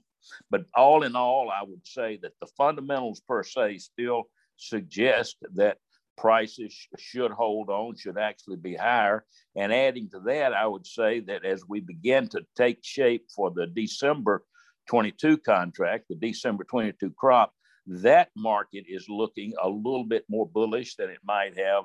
But 0.51 0.65
all 0.75 1.05
in 1.05 1.17
all, 1.17 1.51
I 1.51 1.63
would 1.63 1.87
say 1.87 2.19
that 2.23 2.33
the 2.41 2.49
fundamentals 2.57 3.21
per 3.21 3.43
se 3.43 3.79
still 3.79 4.25
suggest 4.57 5.37
that 5.55 5.79
prices 6.17 6.89
should 6.99 7.31
hold 7.31 7.69
on, 7.71 7.97
should 7.97 8.19
actually 8.19 8.57
be 8.57 8.75
higher. 8.75 9.25
And 9.55 9.73
adding 9.73 10.09
to 10.11 10.21
that, 10.21 10.53
I 10.53 10.67
would 10.67 10.87
say 10.87 11.21
that 11.21 11.45
as 11.45 11.65
we 11.69 11.81
begin 11.81 12.29
to 12.29 12.45
take 12.57 12.79
shape 12.83 13.27
for 13.35 13.51
the 13.51 13.67
December 13.67 14.43
22 14.89 15.39
contract, 15.39 16.07
the 16.09 16.15
December 16.15 16.65
22 16.65 17.11
crop, 17.19 17.53
that 17.87 18.31
market 18.37 18.85
is 18.89 19.07
looking 19.09 19.53
a 19.63 19.69
little 19.69 20.05
bit 20.05 20.25
more 20.29 20.47
bullish 20.47 20.97
than 20.97 21.11
it 21.11 21.21
might 21.25 21.57
have 21.59 21.85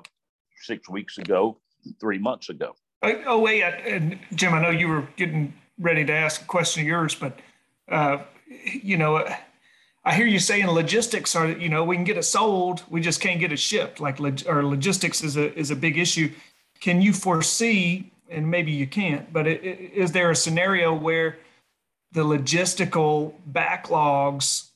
six 0.62 0.88
weeks 0.88 1.18
ago, 1.18 1.60
three 2.00 2.18
months 2.18 2.48
ago. 2.48 2.74
Oh, 3.02 3.40
wait, 3.40 3.62
uh, 3.62 4.16
Jim, 4.34 4.54
I 4.54 4.62
know 4.62 4.70
you 4.70 4.88
were 4.88 5.08
getting 5.16 5.54
ready 5.78 6.04
to 6.04 6.12
ask 6.12 6.42
a 6.42 6.44
question 6.44 6.82
of 6.82 6.86
yours, 6.86 7.14
but, 7.14 7.40
uh, 7.88 8.18
you 8.48 8.96
know, 8.96 9.26
I 10.04 10.14
hear 10.14 10.26
you 10.26 10.38
saying 10.38 10.66
logistics 10.68 11.34
are, 11.34 11.48
you 11.48 11.68
know, 11.68 11.84
we 11.84 11.96
can 11.96 12.04
get 12.04 12.16
it 12.16 12.24
sold, 12.24 12.82
we 12.88 13.00
just 13.00 13.20
can't 13.20 13.40
get 13.40 13.52
it 13.52 13.58
shipped. 13.58 14.00
Like, 14.00 14.20
log- 14.20 14.46
or 14.46 14.64
logistics 14.64 15.22
is 15.22 15.36
a 15.36 15.56
is 15.58 15.70
a 15.70 15.76
big 15.76 15.98
issue. 15.98 16.30
Can 16.80 17.02
you 17.02 17.12
foresee, 17.12 18.12
and 18.28 18.50
maybe 18.50 18.72
you 18.72 18.86
can't, 18.86 19.32
but 19.32 19.46
it, 19.46 19.64
it, 19.64 19.92
is 19.94 20.12
there 20.12 20.30
a 20.30 20.36
scenario 20.36 20.94
where 20.94 21.38
the 22.12 22.24
logistical 22.24 23.34
backlogs 23.50 24.70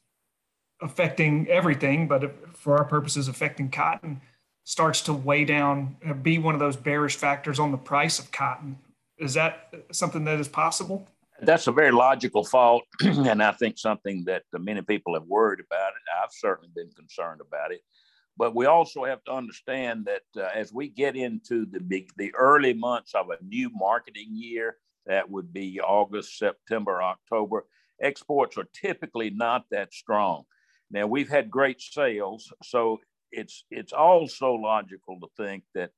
affecting 0.81 1.49
everything, 1.49 2.09
but 2.09 2.57
for 2.57 2.79
our 2.79 2.85
purposes, 2.85 3.29
affecting 3.29 3.71
cotton, 3.71 4.21
starts 4.67 5.01
to 5.01 5.13
weigh 5.13 5.45
down, 5.45 5.97
uh, 6.05 6.13
be 6.13 6.39
one 6.39 6.53
of 6.53 6.59
those 6.59 6.77
bearish 6.77 7.15
factors 7.15 7.61
on 7.61 7.71
the 7.71 7.79
price 7.79 8.19
of 8.19 8.33
cotton? 8.33 8.77
Is 9.17 9.33
that 9.35 9.73
something 9.93 10.25
that 10.25 10.41
is 10.41 10.49
possible? 10.49 11.07
That's 11.41 11.69
a 11.69 11.73
very 11.73 11.93
logical 11.93 12.45
thought, 12.45 12.83
and 13.01 13.41
I 13.41 13.53
think 13.53 13.79
something 13.79 14.25
that 14.25 14.43
many 14.53 14.83
people 14.83 15.15
have 15.15 15.23
worried 15.23 15.61
about 15.61 15.91
it. 15.91 16.03
I've 16.21 16.33
certainly 16.33 16.69
been 16.75 16.91
concerned 16.97 17.41
about 17.41 17.71
it, 17.71 17.81
but 18.37 18.57
we 18.57 18.67
also 18.67 19.05
have 19.05 19.23
to 19.25 19.33
understand 19.33 20.07
that 20.07 20.23
uh, 20.37 20.51
as 20.53 20.73
we 20.73 20.89
get 20.89 21.15
into 21.15 21.65
the 21.67 21.79
big, 21.79 22.11
the 22.17 22.35
early 22.35 22.73
months 22.73 23.15
of 23.15 23.31
a 23.31 23.43
new 23.45 23.71
marketing 23.73 24.31
year, 24.33 24.79
that 25.07 25.31
would 25.31 25.53
be 25.53 25.81
August, 25.81 26.39
September, 26.39 27.01
October. 27.05 27.67
Exports 28.03 28.59
are 28.59 28.67
typically 28.75 29.31
not 29.31 29.65
that 29.71 29.95
strong. 29.95 30.43
Now 30.91 31.07
we've 31.07 31.29
had 31.29 31.53
great 31.53 31.81
sales, 31.81 32.53
so 32.65 32.99
it's 33.31 33.65
it's 33.71 33.93
also 33.93 34.53
logical 34.53 35.19
to 35.21 35.29
think 35.37 35.65
that 35.75 35.91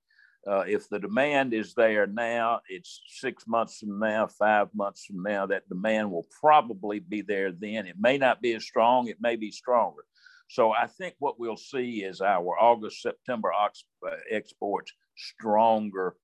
uh, 0.46 0.60
if 0.60 0.88
the 0.88 0.98
demand 0.98 1.52
is 1.52 1.74
there 1.74 2.06
now, 2.06 2.60
it's 2.68 3.02
six 3.08 3.46
months 3.46 3.80
from 3.80 3.98
now, 3.98 4.26
five 4.26 4.68
months 4.74 5.04
from 5.04 5.22
now, 5.22 5.46
that 5.46 5.68
demand 5.68 6.10
will 6.10 6.26
probably 6.40 7.00
be 7.00 7.20
there 7.22 7.52
then. 7.52 7.86
It 7.86 7.96
may 7.98 8.18
not 8.18 8.40
be 8.40 8.54
as 8.54 8.64
strong, 8.64 9.08
it 9.08 9.20
may 9.20 9.36
be 9.36 9.50
stronger. 9.50 10.04
So 10.48 10.72
I 10.72 10.86
think 10.86 11.14
what 11.18 11.38
we'll 11.38 11.58
see 11.58 12.02
is 12.02 12.20
our 12.20 12.58
August, 12.58 13.02
September 13.02 13.52
uh, 13.52 14.10
exports 14.30 14.92
stronger 15.16 16.14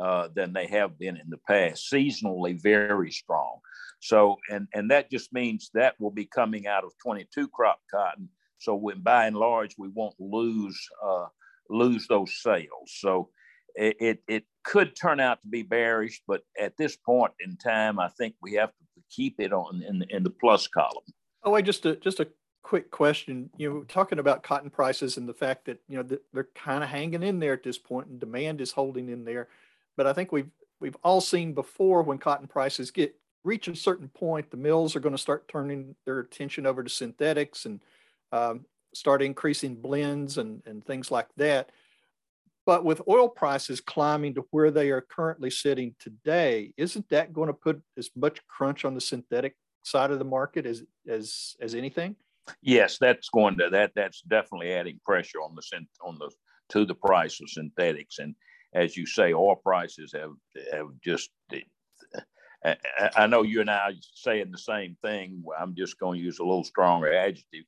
uh, 0.00 0.28
than 0.34 0.52
they 0.52 0.66
have 0.66 0.98
been 0.98 1.16
in 1.16 1.28
the 1.28 1.38
past, 1.46 1.86
seasonally 1.92 2.60
very 2.60 3.10
strong. 3.10 3.58
So, 4.00 4.36
and, 4.50 4.66
and 4.72 4.90
that 4.90 5.10
just 5.10 5.32
means 5.32 5.70
that 5.74 5.94
will 6.00 6.10
be 6.10 6.24
coming 6.24 6.66
out 6.66 6.84
of 6.84 6.92
22 7.02 7.48
crop 7.48 7.80
cotton. 7.90 8.28
So 8.64 8.74
when 8.74 9.00
by 9.00 9.26
and 9.26 9.36
large, 9.36 9.74
we 9.78 9.88
won't 9.88 10.14
lose, 10.18 10.78
uh, 11.04 11.26
lose 11.68 12.06
those 12.08 12.40
sales. 12.42 12.92
So 12.98 13.28
it, 13.74 13.96
it, 14.00 14.22
it 14.28 14.44
could 14.64 14.96
turn 14.96 15.20
out 15.20 15.40
to 15.42 15.48
be 15.48 15.62
bearish, 15.62 16.22
but 16.26 16.42
at 16.58 16.76
this 16.76 16.96
point 16.96 17.32
in 17.44 17.56
time, 17.56 17.98
I 17.98 18.08
think 18.08 18.34
we 18.42 18.54
have 18.54 18.70
to 18.70 19.02
keep 19.10 19.36
it 19.38 19.52
on 19.52 19.82
in, 19.86 20.04
in 20.10 20.22
the 20.22 20.30
plus 20.30 20.66
column. 20.66 21.04
Oh, 21.42 21.50
wait, 21.50 21.64
just 21.64 21.84
a 21.84 21.96
just 21.96 22.20
a 22.20 22.28
quick 22.62 22.90
question. 22.90 23.50
You 23.58 23.70
know, 23.70 23.82
talking 23.84 24.18
about 24.18 24.42
cotton 24.42 24.70
prices 24.70 25.18
and 25.18 25.28
the 25.28 25.34
fact 25.34 25.66
that 25.66 25.78
you 25.88 25.98
know 25.98 26.18
they're 26.32 26.48
kind 26.54 26.82
of 26.82 26.88
hanging 26.88 27.22
in 27.22 27.38
there 27.38 27.52
at 27.52 27.62
this 27.62 27.78
point, 27.78 28.08
and 28.08 28.18
demand 28.18 28.60
is 28.60 28.72
holding 28.72 29.10
in 29.10 29.24
there. 29.24 29.48
But 29.96 30.06
I 30.06 30.14
think 30.14 30.32
we've 30.32 30.50
we've 30.80 30.96
all 31.04 31.20
seen 31.20 31.52
before 31.52 32.02
when 32.02 32.18
cotton 32.18 32.48
prices 32.48 32.90
get 32.90 33.14
reach 33.44 33.68
a 33.68 33.76
certain 33.76 34.08
point, 34.08 34.50
the 34.50 34.56
mills 34.56 34.96
are 34.96 35.00
going 35.00 35.14
to 35.14 35.20
start 35.20 35.46
turning 35.48 35.94
their 36.06 36.20
attention 36.20 36.64
over 36.64 36.82
to 36.82 36.88
synthetics 36.88 37.66
and 37.66 37.80
um, 38.32 38.64
start 38.94 39.22
increasing 39.22 39.74
blends 39.74 40.38
and 40.38 40.62
and 40.66 40.84
things 40.84 41.10
like 41.10 41.28
that. 41.36 41.70
But 42.66 42.84
with 42.84 43.02
oil 43.08 43.28
prices 43.28 43.80
climbing 43.80 44.34
to 44.34 44.46
where 44.50 44.70
they 44.70 44.90
are 44.90 45.02
currently 45.02 45.50
sitting 45.50 45.94
today, 45.98 46.72
isn't 46.78 47.08
that 47.10 47.32
going 47.32 47.48
to 47.48 47.52
put 47.52 47.82
as 47.98 48.10
much 48.16 48.40
crunch 48.46 48.86
on 48.86 48.94
the 48.94 49.00
synthetic 49.00 49.54
side 49.82 50.10
of 50.10 50.18
the 50.18 50.24
market 50.24 50.64
as 50.66 50.82
as 51.08 51.56
as 51.60 51.74
anything? 51.74 52.16
Yes, 52.62 52.98
that's 52.98 53.28
going 53.28 53.58
to 53.58 53.70
that 53.70 53.92
that's 53.94 54.22
definitely 54.22 54.72
adding 54.72 55.00
pressure 55.04 55.38
on 55.38 55.54
the 55.54 55.86
on 56.02 56.18
the 56.18 56.30
to 56.70 56.84
the 56.86 56.94
price 56.94 57.40
of 57.40 57.50
synthetics. 57.50 58.18
And 58.18 58.34
as 58.74 58.96
you 58.96 59.06
say, 59.06 59.32
oil 59.32 59.56
prices 59.56 60.12
have 60.14 60.32
have 60.72 60.88
just. 61.02 61.30
I 63.14 63.26
know 63.26 63.42
you 63.42 63.60
and 63.60 63.70
I 63.70 63.90
are 63.90 63.92
saying 64.14 64.50
the 64.50 64.56
same 64.56 64.96
thing. 65.04 65.44
I'm 65.60 65.74
just 65.74 65.98
going 65.98 66.18
to 66.18 66.24
use 66.24 66.38
a 66.38 66.44
little 66.44 66.64
stronger 66.64 67.12
adjective 67.12 67.64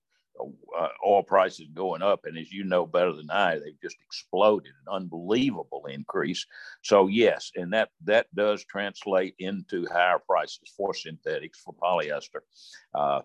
uh, 0.78 0.88
oil 1.06 1.22
prices 1.22 1.68
going 1.74 2.02
up, 2.02 2.20
and 2.24 2.36
as 2.38 2.52
you 2.52 2.64
know 2.64 2.86
better 2.86 3.12
than 3.12 3.30
I, 3.30 3.58
they've 3.58 3.80
just 3.82 3.96
exploded, 4.04 4.72
an 4.86 4.94
unbelievable 4.94 5.86
increase. 5.90 6.46
So 6.82 7.06
yes, 7.08 7.50
and 7.56 7.72
that 7.72 7.90
that 8.04 8.26
does 8.34 8.64
translate 8.64 9.34
into 9.38 9.86
higher 9.92 10.18
prices 10.18 10.72
for 10.76 10.94
synthetics 10.94 11.60
for 11.60 11.74
polyester, 11.74 12.40
uh, 12.94 13.22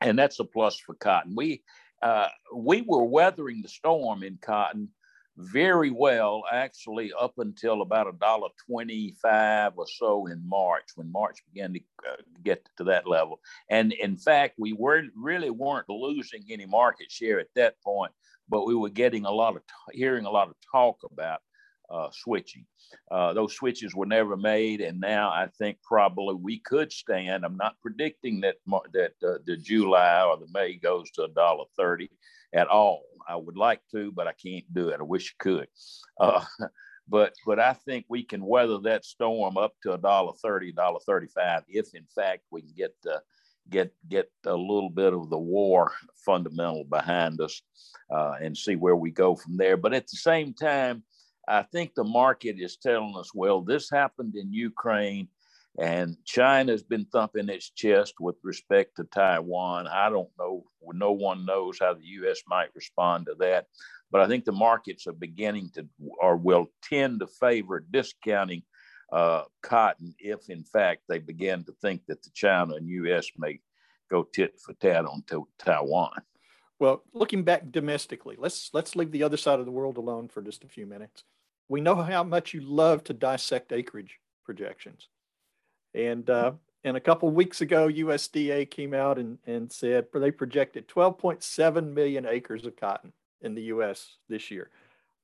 and 0.00 0.18
that's 0.18 0.40
a 0.40 0.44
plus 0.44 0.78
for 0.78 0.94
cotton. 0.94 1.34
We 1.36 1.62
uh, 2.02 2.28
we 2.54 2.82
were 2.82 3.04
weathering 3.04 3.62
the 3.62 3.68
storm 3.68 4.22
in 4.22 4.38
cotton 4.40 4.88
very 5.36 5.90
well, 5.90 6.42
actually, 6.52 7.12
up 7.18 7.34
until 7.38 7.82
about 7.82 8.08
a 8.08 8.12
dollar 8.12 8.48
twenty-five 8.66 9.72
or 9.76 9.86
so 9.86 10.26
in 10.26 10.46
March, 10.46 10.88
when 10.96 11.10
March 11.10 11.38
began 11.52 11.72
to 11.72 11.80
uh, 12.06 12.16
get 12.44 12.68
to 12.76 12.84
that 12.84 13.06
level. 13.06 13.40
And 13.70 13.92
in 13.92 14.16
fact, 14.16 14.54
we 14.58 14.72
were 14.72 15.04
really 15.16 15.50
weren't 15.50 15.88
losing 15.88 16.44
any 16.50 16.66
market 16.66 17.10
share 17.10 17.40
at 17.40 17.54
that 17.54 17.80
point, 17.82 18.12
but 18.48 18.66
we 18.66 18.74
were 18.74 18.90
getting 18.90 19.24
a 19.24 19.30
lot 19.30 19.56
of 19.56 19.62
hearing 19.92 20.26
a 20.26 20.30
lot 20.30 20.48
of 20.48 20.56
talk 20.70 20.98
about 21.10 21.40
uh, 21.88 22.08
switching. 22.12 22.66
Uh, 23.10 23.32
those 23.32 23.54
switches 23.54 23.94
were 23.94 24.06
never 24.06 24.36
made, 24.36 24.80
and 24.80 25.00
now 25.00 25.30
I 25.30 25.48
think 25.58 25.78
probably 25.82 26.34
we 26.34 26.58
could 26.58 26.92
stand. 26.92 27.44
I'm 27.44 27.56
not 27.56 27.80
predicting 27.80 28.40
that 28.40 28.56
that 28.92 29.12
uh, 29.22 29.38
the 29.46 29.56
July 29.56 30.22
or 30.24 30.36
the 30.36 30.48
May 30.52 30.74
goes 30.74 31.10
to 31.12 31.22
a 31.22 31.28
dollar 31.28 31.64
thirty 31.76 32.10
at 32.52 32.68
all. 32.68 33.02
I 33.28 33.36
would 33.36 33.56
like 33.56 33.80
to, 33.92 34.10
but 34.12 34.26
I 34.26 34.32
can't 34.32 34.64
do 34.72 34.88
it. 34.88 35.00
I 35.00 35.04
wish 35.04 35.34
I 35.38 35.42
could. 35.42 35.68
Uh, 36.18 36.44
but 37.08 37.34
but 37.46 37.58
I 37.58 37.74
think 37.74 38.06
we 38.08 38.22
can 38.22 38.44
weather 38.44 38.78
that 38.84 39.04
storm 39.04 39.56
up 39.56 39.74
to 39.82 39.92
a 39.94 39.98
dollar 39.98 40.32
thirty, 40.42 40.72
dollar 40.72 41.00
thirty-five, 41.06 41.62
if 41.68 41.94
in 41.94 42.06
fact 42.14 42.42
we 42.50 42.62
can 42.62 42.72
get 42.76 42.94
the 43.02 43.22
get 43.68 43.92
get 44.08 44.30
a 44.46 44.54
little 44.54 44.90
bit 44.90 45.12
of 45.12 45.30
the 45.30 45.38
war 45.38 45.92
fundamental 46.24 46.84
behind 46.84 47.40
us 47.40 47.62
uh, 48.10 48.34
and 48.40 48.56
see 48.56 48.76
where 48.76 48.96
we 48.96 49.10
go 49.10 49.36
from 49.36 49.56
there. 49.56 49.76
But 49.76 49.94
at 49.94 50.08
the 50.08 50.16
same 50.16 50.52
time, 50.52 51.04
I 51.48 51.62
think 51.62 51.94
the 51.94 52.04
market 52.04 52.56
is 52.58 52.76
telling 52.76 53.14
us, 53.16 53.32
well, 53.34 53.60
this 53.60 53.90
happened 53.90 54.34
in 54.36 54.52
Ukraine 54.52 55.28
and 55.78 56.16
China's 56.24 56.82
been 56.82 57.06
thumping 57.06 57.48
its 57.48 57.70
chest 57.70 58.14
with 58.20 58.36
respect 58.42 58.96
to 58.96 59.04
Taiwan. 59.04 59.86
I 59.86 60.10
don't 60.10 60.30
know, 60.38 60.64
no 60.82 61.12
one 61.12 61.46
knows 61.46 61.78
how 61.80 61.94
the 61.94 62.04
US 62.04 62.42
might 62.48 62.74
respond 62.74 63.26
to 63.26 63.34
that. 63.38 63.66
But 64.10 64.22
I 64.22 64.26
think 64.26 64.44
the 64.44 64.52
markets 64.52 65.06
are 65.06 65.12
beginning 65.12 65.70
to, 65.74 65.86
or 66.20 66.36
will 66.36 66.66
tend 66.82 67.20
to 67.20 67.28
favor 67.28 67.84
discounting 67.90 68.62
uh, 69.12 69.44
cotton 69.62 70.14
if, 70.18 70.50
in 70.50 70.64
fact, 70.64 71.02
they 71.08 71.18
begin 71.18 71.64
to 71.64 71.72
think 71.80 72.02
that 72.06 72.22
the 72.22 72.30
China 72.34 72.74
and 72.74 72.88
US 72.88 73.28
may 73.38 73.60
go 74.10 74.24
tit 74.24 74.58
for 74.60 74.74
tat 74.74 75.04
on 75.04 75.22
to 75.28 75.46
Taiwan. 75.58 76.20
Well, 76.80 77.04
looking 77.12 77.44
back 77.44 77.70
domestically, 77.70 78.36
let's 78.38 78.70
let's 78.72 78.96
leave 78.96 79.12
the 79.12 79.22
other 79.22 79.36
side 79.36 79.60
of 79.60 79.66
the 79.66 79.72
world 79.72 79.98
alone 79.98 80.28
for 80.28 80.42
just 80.42 80.64
a 80.64 80.68
few 80.68 80.86
minutes. 80.86 81.24
We 81.68 81.80
know 81.80 81.94
how 81.94 82.24
much 82.24 82.54
you 82.54 82.62
love 82.62 83.04
to 83.04 83.12
dissect 83.12 83.72
acreage 83.72 84.18
projections. 84.44 85.08
And 85.94 86.28
uh, 86.30 86.52
and 86.84 86.96
a 86.96 87.00
couple 87.00 87.30
weeks 87.30 87.60
ago, 87.60 87.88
USDA 87.88 88.70
came 88.70 88.94
out 88.94 89.18
and, 89.18 89.38
and 89.46 89.70
said 89.70 90.06
they 90.14 90.30
projected 90.30 90.88
12.7 90.88 91.92
million 91.92 92.26
acres 92.26 92.64
of 92.64 92.76
cotton 92.76 93.12
in 93.42 93.54
the 93.54 93.62
U.S. 93.62 94.16
this 94.28 94.50
year. 94.50 94.70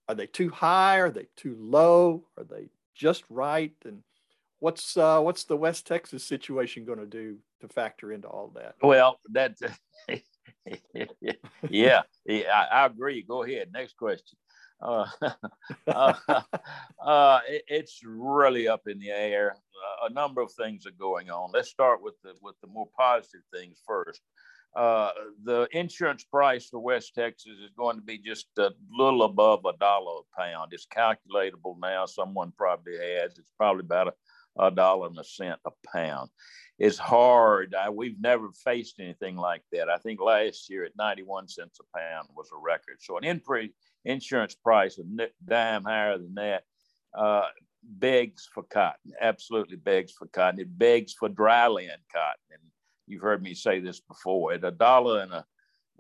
Are 0.08 0.14
they 0.14 0.26
too 0.26 0.50
high? 0.50 0.98
Are 0.98 1.10
they 1.10 1.26
too 1.36 1.56
low? 1.58 2.24
Are 2.36 2.44
they 2.44 2.68
just 2.94 3.24
right? 3.30 3.72
And 3.84 4.02
what's 4.60 4.96
uh, 4.96 5.20
what's 5.20 5.44
the 5.44 5.56
West 5.56 5.86
Texas 5.86 6.24
situation 6.24 6.84
going 6.84 6.98
to 6.98 7.06
do 7.06 7.38
to 7.60 7.68
factor 7.68 8.12
into 8.12 8.28
all 8.28 8.52
that? 8.54 8.74
Well, 8.82 9.18
that 9.32 9.56
yeah, 11.70 12.02
yeah 12.28 12.52
I, 12.52 12.66
I, 12.70 12.86
agree. 12.86 13.22
Go 13.22 13.42
ahead. 13.44 13.70
Next 13.72 13.96
question. 13.96 14.38
Uh, 14.80 15.06
uh, 15.86 16.14
uh, 17.04 17.40
it, 17.48 17.62
it's 17.68 18.00
really 18.04 18.68
up 18.68 18.82
in 18.86 18.98
the 18.98 19.10
air. 19.10 19.52
Uh, 19.54 20.06
a 20.08 20.12
number 20.12 20.40
of 20.40 20.52
things 20.52 20.86
are 20.86 20.98
going 20.98 21.30
on. 21.30 21.50
Let's 21.52 21.68
start 21.68 22.02
with 22.02 22.14
the 22.22 22.34
with 22.42 22.56
the 22.60 22.68
more 22.68 22.88
positive 22.96 23.42
things 23.52 23.80
first. 23.86 24.20
Uh, 24.74 25.10
the 25.44 25.66
insurance 25.72 26.24
price 26.24 26.68
for 26.68 26.80
West 26.80 27.14
Texas 27.14 27.52
is 27.64 27.70
going 27.78 27.96
to 27.96 28.02
be 28.02 28.18
just 28.18 28.46
a 28.58 28.70
little 28.90 29.22
above 29.22 29.64
a 29.64 29.72
dollar 29.78 30.20
a 30.20 30.40
pound. 30.40 30.72
It's 30.72 30.86
calculatable 30.86 31.76
now. 31.80 32.04
Someone 32.04 32.52
probably 32.58 32.98
has. 32.98 33.38
It's 33.38 33.52
probably 33.56 33.80
about 33.80 34.08
a, 34.08 34.66
a 34.66 34.70
dollar 34.70 35.06
and 35.06 35.18
a 35.18 35.24
cent 35.24 35.58
a 35.66 35.70
pound. 35.90 36.28
It's 36.78 36.98
hard. 36.98 37.74
I, 37.74 37.88
we've 37.88 38.20
never 38.20 38.50
faced 38.52 39.00
anything 39.00 39.36
like 39.36 39.62
that. 39.72 39.88
I 39.88 39.96
think 39.96 40.20
last 40.20 40.68
year 40.68 40.84
at 40.84 40.92
91 40.98 41.48
cents 41.48 41.80
a 41.80 41.98
pound 41.98 42.28
was 42.36 42.50
a 42.52 42.60
record. 42.60 42.96
So 43.00 43.16
an 43.16 43.24
in- 43.24 43.40
insurance 44.06 44.54
price 44.54 44.98
a 44.98 45.28
dime 45.44 45.84
higher 45.84 46.16
than 46.16 46.34
that 46.34 46.64
uh, 47.16 47.46
begs 47.82 48.48
for 48.52 48.62
cotton. 48.62 49.12
Absolutely 49.20 49.76
begs 49.76 50.12
for 50.12 50.26
cotton. 50.28 50.60
It 50.60 50.78
begs 50.78 51.12
for 51.12 51.28
dryland 51.28 52.02
cotton. 52.12 52.46
And 52.52 52.62
you've 53.06 53.22
heard 53.22 53.42
me 53.42 53.54
say 53.54 53.80
this 53.80 54.00
before. 54.00 54.54
At 54.54 54.64
a 54.64 54.70
dollar 54.70 55.20
and 55.20 55.32
a, 55.32 55.44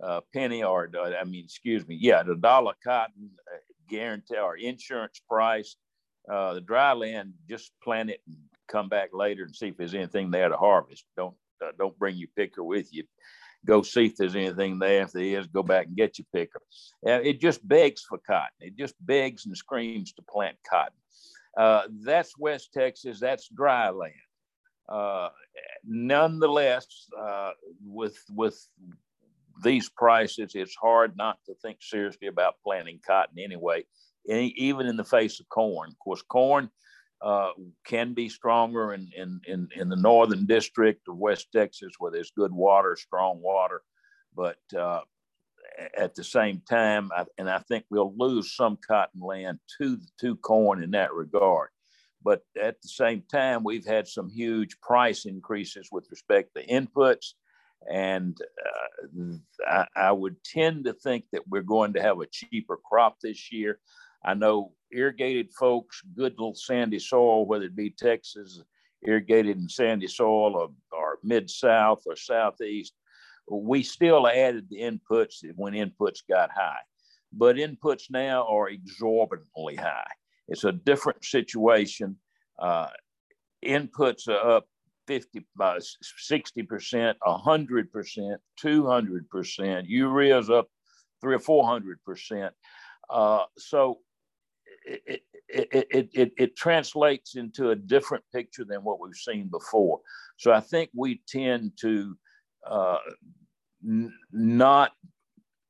a 0.00 0.22
penny, 0.32 0.62
or 0.62 0.90
I 1.20 1.24
mean, 1.24 1.44
excuse 1.44 1.86
me, 1.86 1.96
yeah, 2.00 2.22
the 2.22 2.36
dollar 2.36 2.74
cotton 2.84 3.30
uh, 3.52 3.58
guarantee 3.88 4.36
or 4.36 4.56
insurance 4.56 5.20
price, 5.28 5.76
uh, 6.30 6.54
the 6.54 6.60
dry 6.60 6.92
land, 6.92 7.34
just 7.48 7.72
plant 7.82 8.10
it 8.10 8.20
and 8.26 8.36
come 8.68 8.88
back 8.88 9.10
later 9.12 9.44
and 9.44 9.54
see 9.54 9.68
if 9.68 9.76
there's 9.76 9.94
anything 9.94 10.30
there 10.30 10.48
to 10.48 10.56
harvest. 10.56 11.04
Don't 11.16 11.36
uh, 11.64 11.72
don't 11.78 11.98
bring 11.98 12.16
your 12.16 12.28
picker 12.36 12.62
with 12.62 12.92
you. 12.92 13.04
Go 13.66 13.82
see 13.82 14.06
if 14.06 14.16
there's 14.16 14.36
anything 14.36 14.78
there. 14.78 15.02
If 15.02 15.12
there 15.12 15.22
is, 15.22 15.46
go 15.48 15.62
back 15.62 15.86
and 15.86 15.96
get 15.96 16.18
your 16.18 16.26
picker. 16.34 16.60
Uh, 17.06 17.20
it 17.22 17.40
just 17.40 17.66
begs 17.66 18.02
for 18.08 18.18
cotton. 18.18 18.48
It 18.60 18.76
just 18.76 18.94
begs 19.00 19.46
and 19.46 19.56
screams 19.56 20.12
to 20.14 20.22
plant 20.22 20.56
cotton. 20.68 20.92
Uh, 21.56 21.82
that's 22.04 22.38
West 22.38 22.70
Texas. 22.72 23.18
That's 23.20 23.48
dry 23.48 23.90
land. 23.90 24.12
Uh, 24.88 25.30
nonetheless, 25.84 26.86
uh, 27.18 27.50
with 27.84 28.16
with 28.30 28.56
these 29.64 29.88
prices, 29.88 30.52
it's 30.54 30.76
hard 30.76 31.16
not 31.16 31.38
to 31.46 31.54
think 31.54 31.78
seriously 31.80 32.28
about 32.28 32.54
planting 32.62 33.00
cotton 33.04 33.38
anyway, 33.38 33.84
even 34.28 34.86
in 34.86 34.96
the 34.96 35.04
face 35.04 35.40
of 35.40 35.48
corn. 35.48 35.90
Of 35.90 35.98
course, 35.98 36.22
corn 36.22 36.70
uh, 37.22 37.50
can 37.86 38.12
be 38.12 38.28
stronger 38.28 38.92
in, 38.92 39.10
in, 39.16 39.40
in, 39.46 39.68
in, 39.74 39.88
the 39.88 39.96
northern 39.96 40.46
district 40.46 41.08
of 41.08 41.16
West 41.16 41.48
Texas 41.50 41.92
where 41.98 42.10
there's 42.10 42.30
good 42.30 42.52
water, 42.52 42.96
strong 42.96 43.40
water. 43.40 43.82
But 44.34 44.58
uh, 44.78 45.00
at 45.96 46.14
the 46.14 46.24
same 46.24 46.62
time, 46.68 47.10
I, 47.16 47.24
and 47.38 47.48
I 47.48 47.58
think 47.60 47.84
we'll 47.90 48.14
lose 48.16 48.54
some 48.54 48.78
cotton 48.86 49.20
land 49.20 49.58
to, 49.78 49.98
to 50.20 50.36
corn 50.36 50.82
in 50.82 50.90
that 50.92 51.14
regard. 51.14 51.70
But 52.22 52.42
at 52.60 52.82
the 52.82 52.88
same 52.88 53.22
time, 53.30 53.62
we've 53.64 53.86
had 53.86 54.08
some 54.08 54.28
huge 54.28 54.80
price 54.80 55.26
increases 55.26 55.88
with 55.92 56.06
respect 56.10 56.54
to 56.56 56.66
inputs. 56.66 57.34
And 57.90 58.36
uh, 58.66 59.36
I, 59.66 59.86
I, 59.94 60.12
would 60.12 60.42
tend 60.42 60.86
to 60.86 60.92
think 60.92 61.26
that 61.30 61.46
we're 61.46 61.62
going 61.62 61.92
to 61.92 62.02
have 62.02 62.20
a 62.20 62.26
cheaper 62.26 62.78
crop 62.84 63.20
this 63.20 63.52
year. 63.52 63.78
I 64.26 64.34
know 64.34 64.72
irrigated 64.90 65.52
folks, 65.52 66.02
good 66.16 66.32
little 66.32 66.54
sandy 66.54 66.98
soil, 66.98 67.46
whether 67.46 67.64
it 67.64 67.76
be 67.76 67.90
Texas, 67.90 68.60
irrigated 69.02 69.56
and 69.58 69.70
sandy 69.70 70.08
soil 70.08 70.56
or, 70.56 70.70
or 70.92 71.18
mid 71.22 71.48
south 71.48 72.02
or 72.06 72.16
southeast, 72.16 72.92
we 73.48 73.82
still 73.82 74.26
added 74.26 74.66
the 74.68 74.80
inputs 74.80 75.44
when 75.54 75.74
inputs 75.74 76.20
got 76.28 76.50
high. 76.50 76.80
But 77.32 77.56
inputs 77.56 78.10
now 78.10 78.46
are 78.48 78.68
exorbitantly 78.68 79.76
high. 79.76 80.10
It's 80.48 80.64
a 80.64 80.72
different 80.72 81.24
situation. 81.24 82.16
Uh, 82.58 82.88
inputs 83.64 84.28
are 84.28 84.56
up 84.56 84.68
50 85.06 85.46
by 85.54 85.78
60%, 85.78 87.14
100%, 87.24 88.36
200%. 88.64 89.84
Urea 89.86 90.38
is 90.38 90.50
up 90.50 90.68
three 91.20 91.36
or 91.36 91.38
400%. 91.38 92.50
Uh, 93.08 93.44
so 93.56 93.98
it, 94.86 95.22
it, 95.48 96.10
it, 96.14 96.32
it, 96.36 96.56
translates 96.56 97.36
into 97.36 97.70
a 97.70 97.76
different 97.76 98.24
picture 98.32 98.64
than 98.64 98.84
what 98.84 99.00
we've 99.00 99.14
seen 99.14 99.48
before. 99.48 100.00
So 100.36 100.52
I 100.52 100.60
think 100.60 100.90
we 100.94 101.22
tend 101.28 101.72
to 101.80 102.16
uh, 102.68 102.98
n- 103.84 104.14
not 104.32 104.92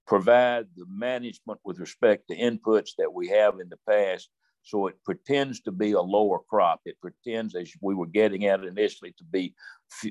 provide 0.07 0.67
the 0.77 0.85
management 0.89 1.61
with 1.65 1.79
respect 1.79 2.29
to 2.29 2.37
inputs 2.37 2.91
that 2.99 3.13
we 3.13 3.29
have 3.29 3.59
in 3.61 3.69
the 3.69 3.79
past. 3.89 4.29
So 4.63 4.89
it 4.89 4.97
pretends 5.05 5.61
to 5.61 5.73
be 5.73 5.93
a 5.93 6.01
lower 6.01 6.41
crop. 6.51 6.81
It 6.85 6.97
pretends, 7.01 7.55
as 7.55 7.71
we 7.81 7.95
were 7.95 8.07
getting 8.07 8.47
at 8.47 8.65
initially, 8.65 9.15
to 9.17 9.25
be 9.25 9.55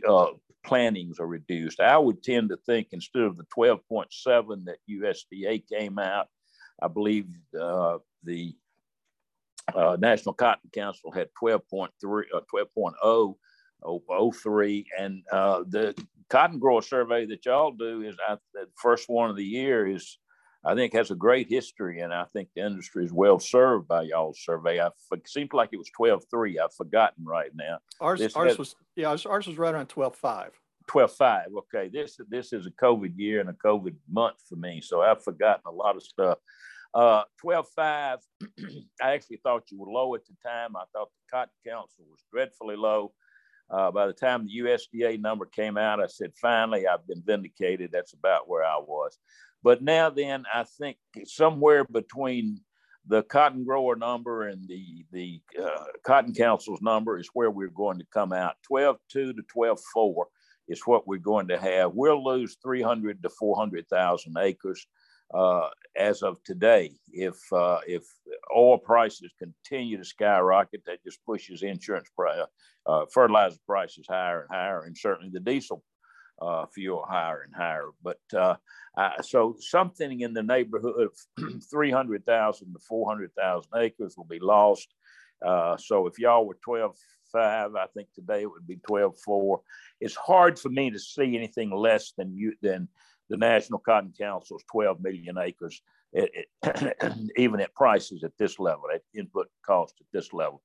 uh, 0.07 0.27
plantings 0.65 1.19
are 1.19 1.27
reduced. 1.27 1.79
I 1.79 1.97
would 1.97 2.23
tend 2.23 2.49
to 2.49 2.57
think 2.65 2.87
instead 2.91 3.23
of 3.23 3.37
the 3.37 3.45
12.7 3.55 4.65
that 4.65 4.77
USDA 4.89 5.63
came 5.67 5.99
out, 5.99 6.27
I 6.81 6.87
believe 6.87 7.27
uh, 7.59 7.97
the 8.23 8.55
uh, 9.73 9.97
National 9.99 10.34
Cotton 10.34 10.69
Council 10.73 11.12
had 11.12 11.30
12.3, 11.41 11.89
uh, 12.34 12.41
12.0, 12.54 14.34
03, 14.34 14.86
and 14.99 15.23
uh, 15.32 15.63
the 15.67 15.95
cotton 16.30 16.60
grower 16.60 16.82
survey 16.82 17.25
that 17.25 17.45
y'all 17.45 17.71
do 17.71 18.01
is 18.01 18.15
I, 18.28 18.38
the 18.54 18.67
first 18.75 19.10
one 19.10 19.30
of 19.30 19.36
the 19.36 19.45
year 19.45 19.88
is 19.88 20.17
I 20.65 20.73
think 20.73 20.93
has 20.93 21.12
a 21.12 21.15
great 21.15 21.47
history, 21.47 21.99
and 21.99 22.12
I 22.12 22.25
think 22.34 22.49
the 22.56 22.65
industry 22.65 23.06
is 23.06 23.13
well 23.13 23.39
served 23.39 23.88
by 23.88 24.04
y'all's 24.04 24.43
survey. 24.43 24.80
I 24.80 24.88
it 25.12 25.30
seems 25.30 25.54
like 25.54 25.69
it 25.71 25.78
was 25.78 25.91
12.3. 25.99 26.56
I've 26.60 26.73
forgotten 26.73 27.23
right 27.23 27.51
now. 27.54 27.78
Ours, 28.01 28.21
ours 28.36 28.49
has, 28.49 28.58
was 28.58 28.75
yeah, 28.95 29.10
ours, 29.10 29.25
ours 29.28 29.45
was 29.45 29.58
right 29.60 29.75
around 29.75 29.89
12.5. 29.89 30.49
12.5. 30.89 31.43
Okay, 31.58 31.89
this 31.93 32.19
this 32.30 32.51
is 32.51 32.65
a 32.65 32.71
COVID 32.71 33.13
year 33.15 33.41
and 33.41 33.49
a 33.49 33.54
COVID 33.54 33.95
month 34.10 34.38
for 34.49 34.56
me, 34.56 34.82
so 34.82 35.01
I've 35.01 35.23
forgotten 35.23 35.63
a 35.67 35.71
lot 35.71 35.95
of 35.95 36.04
stuff. 36.04 36.39
Uh, 36.95 37.23
12.5, 37.43 38.19
I 39.01 39.12
actually 39.12 39.41
thought 39.43 39.69
you 39.69 39.77
were 39.77 39.91
low 39.91 40.15
at 40.15 40.21
the 40.25 40.34
time. 40.41 40.77
I 40.77 40.86
thought 40.93 41.10
the 41.10 41.29
Cotton 41.29 41.53
Council 41.67 42.05
was 42.10 42.23
dreadfully 42.31 42.77
low. 42.77 43.12
Uh, 43.69 43.91
by 43.91 44.08
the 44.08 44.13
time 44.13 44.45
the 44.45 44.60
USDA 44.60 45.19
number 45.19 45.45
came 45.45 45.77
out, 45.77 46.01
I 46.01 46.08
said, 46.08 46.31
finally, 46.41 46.88
I've 46.88 47.05
been 47.05 47.21
vindicated. 47.25 47.89
That's 47.91 48.13
about 48.13 48.47
where 48.47 48.63
I 48.63 48.77
was. 48.77 49.17
But 49.62 49.81
now 49.81 50.10
then, 50.10 50.45
I 50.53 50.63
think 50.63 50.97
somewhere 51.25 51.84
between 51.84 52.62
the 53.08 53.23
cotton 53.23 53.65
grower 53.65 53.97
number 53.97 54.47
and 54.47 54.67
the, 54.67 55.05
the 55.12 55.41
uh, 55.62 55.86
Cotton 56.05 56.34
Council's 56.34 56.81
number 56.81 57.19
is 57.19 57.29
where 57.34 57.51
we're 57.51 57.67
going 57.67 57.99
to 57.99 58.05
come 58.13 58.31
out. 58.31 58.55
12.2 58.71 58.97
to 59.10 59.34
12.4 59.55 60.13
is 60.69 60.81
what 60.86 61.08
we're 61.08 61.19
going 61.19 61.49
to 61.49 61.60
have. 61.60 61.91
We'll 61.93 62.23
lose 62.23 62.58
300 62.63 63.21
to 63.21 63.29
400,000 63.29 64.38
acres 64.39 64.88
uh, 65.33 65.69
as 65.97 66.21
of 66.21 66.43
today. 66.43 66.91
If 67.11 67.35
uh, 67.51 67.79
if 67.88 68.03
oil 68.55 68.77
prices 68.77 69.31
continue 69.39 69.97
to 69.97 70.05
skyrocket, 70.05 70.83
that 70.85 71.03
just 71.03 71.23
pushes 71.25 71.63
insurance 71.63 72.09
price, 72.15 72.39
uh, 72.85 73.05
fertilizer 73.11 73.57
prices 73.65 74.05
higher 74.07 74.41
and 74.41 74.49
higher, 74.51 74.83
and 74.83 74.97
certainly 74.97 75.29
the 75.31 75.39
diesel 75.39 75.83
uh, 76.41 76.65
fuel 76.73 77.05
higher 77.07 77.41
and 77.41 77.55
higher. 77.55 77.89
But 78.03 78.19
uh, 78.33 78.55
uh, 78.97 79.21
so 79.21 79.55
something 79.59 80.21
in 80.21 80.33
the 80.33 80.43
neighborhood 80.43 81.09
of 81.38 81.63
300,000 81.71 82.73
to 82.73 82.79
400,000 82.88 83.71
acres 83.77 84.15
will 84.17 84.25
be 84.25 84.39
lost. 84.39 84.93
Uh, 85.45 85.77
so 85.77 86.07
if 86.07 86.17
y'all 86.17 86.45
were 86.45 86.57
12 86.63 86.95
5, 87.31 87.75
I 87.75 87.85
think 87.93 88.07
today 88.13 88.43
it 88.43 88.51
would 88.51 88.67
be 88.67 88.77
12 88.88 89.15
4. 89.23 89.61
It's 89.99 90.15
hard 90.15 90.57
for 90.59 90.69
me 90.69 90.89
to 90.91 90.99
see 90.99 91.35
anything 91.35 91.71
less 91.71 92.13
than 92.17 92.35
you 92.35 92.53
than 92.61 92.88
the 93.29 93.38
National 93.38 93.79
Cotton 93.79 94.13
Council's 94.17 94.63
12 94.71 95.01
million 95.01 95.38
acres, 95.38 95.81
it, 96.13 96.47
it, 96.63 97.13
even 97.38 97.59
at 97.59 97.73
prices 97.73 98.23
at 98.23 98.31
this 98.38 98.59
level, 98.59 98.83
at 98.93 99.01
input 99.17 99.47
cost 99.65 99.95
at 99.99 100.07
this 100.13 100.33
level 100.33 100.61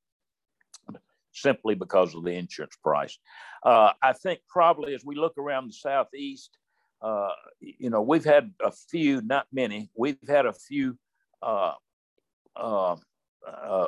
simply 1.32 1.74
because 1.74 2.14
of 2.14 2.24
the 2.24 2.32
insurance 2.32 2.76
price. 2.82 3.18
Uh, 3.64 3.92
I 4.02 4.12
think 4.12 4.40
probably 4.48 4.94
as 4.94 5.04
we 5.04 5.14
look 5.14 5.34
around 5.38 5.68
the 5.68 5.72
southeast, 5.72 6.58
uh, 7.02 7.30
you 7.60 7.90
know, 7.90 8.02
we've 8.02 8.24
had 8.24 8.52
a 8.62 8.72
few, 8.90 9.22
not 9.22 9.46
many, 9.52 9.90
we've 9.96 10.18
had 10.28 10.46
a 10.46 10.52
few 10.52 10.98
uh, 11.42 11.74
uh, 12.56 12.96
uh 13.46 13.86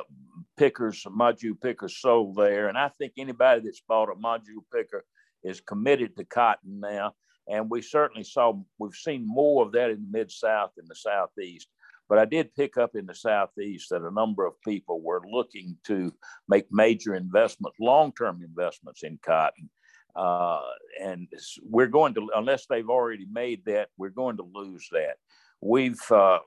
pickers, 0.57 1.03
module 1.03 1.59
pickers 1.61 1.97
sold 1.97 2.35
there. 2.35 2.69
And 2.69 2.77
I 2.77 2.89
think 2.97 3.13
anybody 3.17 3.61
that's 3.61 3.83
bought 3.87 4.09
a 4.09 4.15
module 4.15 4.63
picker 4.73 5.03
is 5.43 5.61
committed 5.61 6.15
to 6.17 6.25
cotton 6.25 6.79
now. 6.79 7.13
And 7.47 7.69
we 7.69 7.81
certainly 7.81 8.23
saw, 8.23 8.53
we've 8.79 8.95
seen 8.95 9.25
more 9.27 9.65
of 9.65 9.71
that 9.73 9.89
in 9.89 10.01
the 10.01 10.17
Mid 10.17 10.31
South 10.31 10.71
and 10.77 10.87
the 10.87 10.95
Southeast. 10.95 11.67
But 12.09 12.19
I 12.19 12.25
did 12.25 12.53
pick 12.55 12.77
up 12.77 12.95
in 12.95 13.05
the 13.05 13.15
Southeast 13.15 13.89
that 13.89 14.01
a 14.03 14.11
number 14.11 14.45
of 14.45 14.61
people 14.61 15.01
were 15.01 15.21
looking 15.29 15.77
to 15.85 16.13
make 16.47 16.65
major 16.71 17.15
investments, 17.15 17.77
long 17.79 18.13
term 18.13 18.41
investments 18.43 19.03
in 19.03 19.19
cotton. 19.25 19.69
Uh, 20.15 20.61
and 21.01 21.27
we're 21.63 21.87
going 21.87 22.13
to, 22.13 22.29
unless 22.35 22.65
they've 22.67 22.89
already 22.89 23.25
made 23.31 23.65
that, 23.65 23.89
we're 23.97 24.09
going 24.09 24.37
to 24.37 24.47
lose 24.53 24.87
that. 24.91 25.15
We've, 25.61 25.99
uh, 26.11 26.39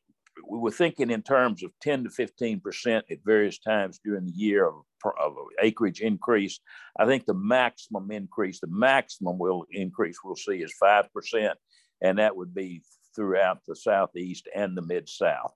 we 0.48 0.58
were 0.58 0.70
thinking 0.70 1.10
in 1.10 1.22
terms 1.22 1.62
of 1.62 1.70
10 1.80 2.04
to 2.04 2.10
15 2.10 2.60
percent 2.60 3.04
at 3.10 3.18
various 3.24 3.58
times 3.58 4.00
during 4.04 4.26
the 4.26 4.32
year 4.32 4.66
of, 4.66 4.74
of 5.20 5.34
acreage 5.62 6.00
increase. 6.00 6.60
I 6.98 7.06
think 7.06 7.26
the 7.26 7.34
maximum 7.34 8.10
increase, 8.10 8.60
the 8.60 8.68
maximum 8.68 9.38
will 9.38 9.64
increase 9.70 10.18
we'll 10.22 10.36
see 10.36 10.62
is 10.62 10.74
five 10.78 11.12
percent, 11.12 11.58
and 12.02 12.18
that 12.18 12.36
would 12.36 12.54
be 12.54 12.82
throughout 13.14 13.60
the 13.66 13.76
southeast 13.76 14.48
and 14.54 14.76
the 14.76 14.82
mid 14.82 15.08
south. 15.08 15.54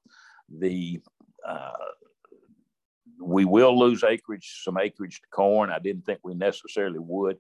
The 0.59 1.01
uh, 1.47 1.73
we 3.23 3.45
will 3.45 3.79
lose 3.79 4.03
acreage, 4.03 4.63
some 4.65 4.79
acreage 4.79 5.21
to 5.21 5.29
corn. 5.31 5.71
I 5.71 5.79
didn't 5.79 6.07
think 6.07 6.21
we 6.23 6.35
necessarily 6.35 6.99
would. 6.99 7.39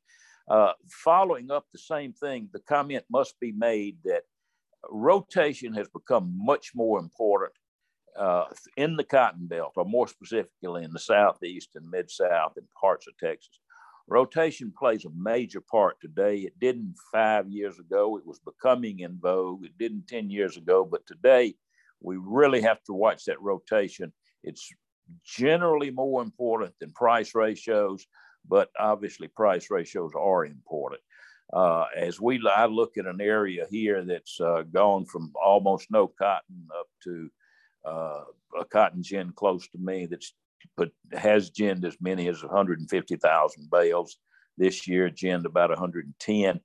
Uh, 0.49 0.73
following 1.05 1.51
up 1.51 1.65
the 1.73 1.79
same 1.79 2.13
thing, 2.13 2.49
the 2.53 2.61
comment 2.61 3.05
must 3.11 3.39
be 3.41 3.53
made 3.53 3.97
that 4.05 4.23
rotation 4.89 5.75
has 5.75 5.89
become 5.89 6.33
much 6.37 6.73
more 6.75 6.99
important 6.99 7.53
uh, 8.19 8.45
in 8.77 8.97
the 8.97 9.05
cotton 9.05 9.47
belt, 9.47 9.73
or 9.77 9.85
more 9.85 10.09
specifically 10.09 10.85
in 10.85 10.93
the 10.93 10.99
southeast 10.99 11.71
and 11.75 11.89
mid 11.89 12.11
south 12.11 12.53
and 12.57 12.67
parts 12.81 13.07
of 13.07 13.17
Texas. 13.19 13.61
Rotation 14.09 14.73
plays 14.77 15.05
a 15.05 15.11
major 15.17 15.61
part 15.61 15.97
today. 16.01 16.39
It 16.39 16.59
didn't 16.59 16.97
five 17.13 17.49
years 17.49 17.79
ago. 17.79 18.17
It 18.19 18.27
was 18.27 18.41
becoming 18.41 19.01
in 19.01 19.19
vogue. 19.21 19.65
It 19.65 19.79
didn't 19.79 20.09
10 20.09 20.31
years 20.31 20.57
ago, 20.57 20.85
but 20.85 21.07
today 21.07 21.55
we 22.01 22.17
really 22.17 22.61
have 22.63 22.83
to 22.85 22.93
watch 22.93 23.25
that 23.27 23.41
rotation. 23.41 24.13
It's 24.43 24.69
generally 25.25 25.91
more 25.91 26.23
important 26.23 26.75
than 26.81 26.93
price 26.93 27.35
ratios, 27.37 28.05
but 28.49 28.71
obviously 28.79 29.29
price 29.29 29.71
ratios 29.71 30.11
are 30.19 30.45
important. 30.45 31.01
Uh, 31.53 31.85
as 31.97 32.21
we, 32.21 32.41
I 32.49 32.67
look 32.67 32.97
at 32.97 33.07
an 33.07 33.21
area 33.21 33.67
here 33.71 34.05
that's 34.05 34.41
uh, 34.41 34.63
gone 34.71 35.05
from 35.05 35.33
almost 35.43 35.91
no 35.91 36.07
cotton 36.07 36.69
up 36.79 36.87
to 37.05 37.31
uh, 37.85 38.23
a 38.61 38.65
cotton 38.65 39.03
gin 39.03 39.33
close 39.35 39.67
to 39.69 39.79
me 39.79 40.07
that's 40.07 40.35
but 40.77 40.91
has 41.13 41.51
ginned 41.51 41.85
as 41.85 41.97
many 42.01 42.29
as 42.29 42.43
150,000 42.43 43.71
bales 43.71 44.17
this 44.57 44.87
year, 44.87 45.09
ginned 45.09 45.47
about 45.47 45.71
110. 45.71 46.61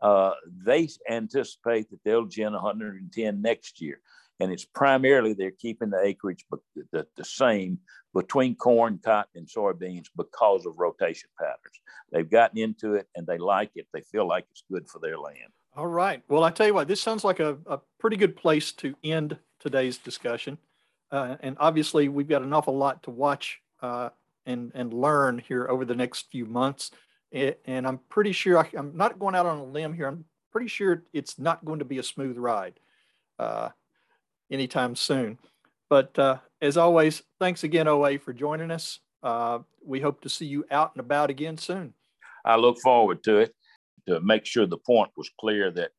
Uh, 0.00 0.32
they 0.64 0.88
anticipate 1.10 1.90
that 1.90 1.98
they'll 2.04 2.26
gin 2.26 2.52
110 2.52 3.42
next 3.42 3.80
year. 3.80 4.00
And 4.40 4.50
it's 4.50 4.64
primarily 4.64 5.34
they're 5.34 5.50
keeping 5.50 5.90
the 5.90 6.00
acreage 6.02 6.44
the, 6.92 7.06
the 7.16 7.24
same 7.24 7.78
between 8.14 8.56
corn, 8.56 8.98
cotton, 9.04 9.30
and 9.36 9.48
soybeans 9.48 10.06
because 10.16 10.66
of 10.66 10.78
rotation 10.78 11.28
patterns. 11.38 11.80
They've 12.10 12.28
gotten 12.28 12.58
into 12.58 12.94
it 12.94 13.06
and 13.14 13.26
they 13.26 13.38
like 13.38 13.70
it. 13.74 13.86
They 13.92 14.00
feel 14.00 14.26
like 14.26 14.46
it's 14.50 14.64
good 14.70 14.88
for 14.88 14.98
their 14.98 15.18
land. 15.18 15.52
All 15.76 15.86
right. 15.86 16.22
Well, 16.28 16.42
I 16.42 16.50
tell 16.50 16.66
you 16.66 16.74
what, 16.74 16.88
this 16.88 17.00
sounds 17.00 17.22
like 17.22 17.38
a, 17.38 17.56
a 17.66 17.78
pretty 17.98 18.16
good 18.16 18.36
place 18.36 18.72
to 18.72 18.94
end 19.04 19.36
today's 19.60 19.98
discussion. 19.98 20.58
Uh, 21.12 21.36
and 21.40 21.56
obviously, 21.60 22.08
we've 22.08 22.28
got 22.28 22.42
an 22.42 22.52
awful 22.52 22.76
lot 22.76 23.02
to 23.04 23.10
watch 23.10 23.60
uh, 23.82 24.10
and 24.46 24.72
and 24.74 24.92
learn 24.92 25.38
here 25.38 25.68
over 25.68 25.84
the 25.84 25.94
next 25.94 26.30
few 26.30 26.46
months. 26.46 26.90
It, 27.30 27.60
and 27.64 27.86
I'm 27.86 27.98
pretty 28.08 28.32
sure 28.32 28.58
I, 28.58 28.68
am 28.76 28.96
not 28.96 29.18
going 29.18 29.34
out 29.34 29.46
on 29.46 29.58
a 29.58 29.64
limb 29.64 29.92
here. 29.92 30.06
I'm 30.06 30.24
pretty 30.50 30.68
sure 30.68 31.04
it's 31.12 31.38
not 31.38 31.64
going 31.64 31.78
to 31.78 31.84
be 31.84 31.98
a 31.98 32.02
smooth 32.02 32.36
ride 32.36 32.80
uh, 33.38 33.70
anytime 34.50 34.96
soon. 34.96 35.38
But 35.88 36.18
uh, 36.18 36.38
as 36.60 36.76
always, 36.76 37.22
thanks 37.38 37.64
again, 37.64 37.88
OA, 37.88 38.18
for 38.18 38.32
joining 38.32 38.70
us. 38.70 39.00
Uh, 39.22 39.60
we 39.84 40.00
hope 40.00 40.20
to 40.22 40.28
see 40.28 40.46
you 40.46 40.64
out 40.70 40.92
and 40.94 41.00
about 41.00 41.30
again 41.30 41.58
soon. 41.58 41.94
I 42.44 42.56
look 42.56 42.78
forward 42.80 43.22
to 43.24 43.38
it. 43.38 43.54
To 44.08 44.18
make 44.20 44.46
sure 44.46 44.66
the 44.66 44.78
point 44.78 45.10
was 45.16 45.30
clear 45.38 45.70
that 45.72 45.90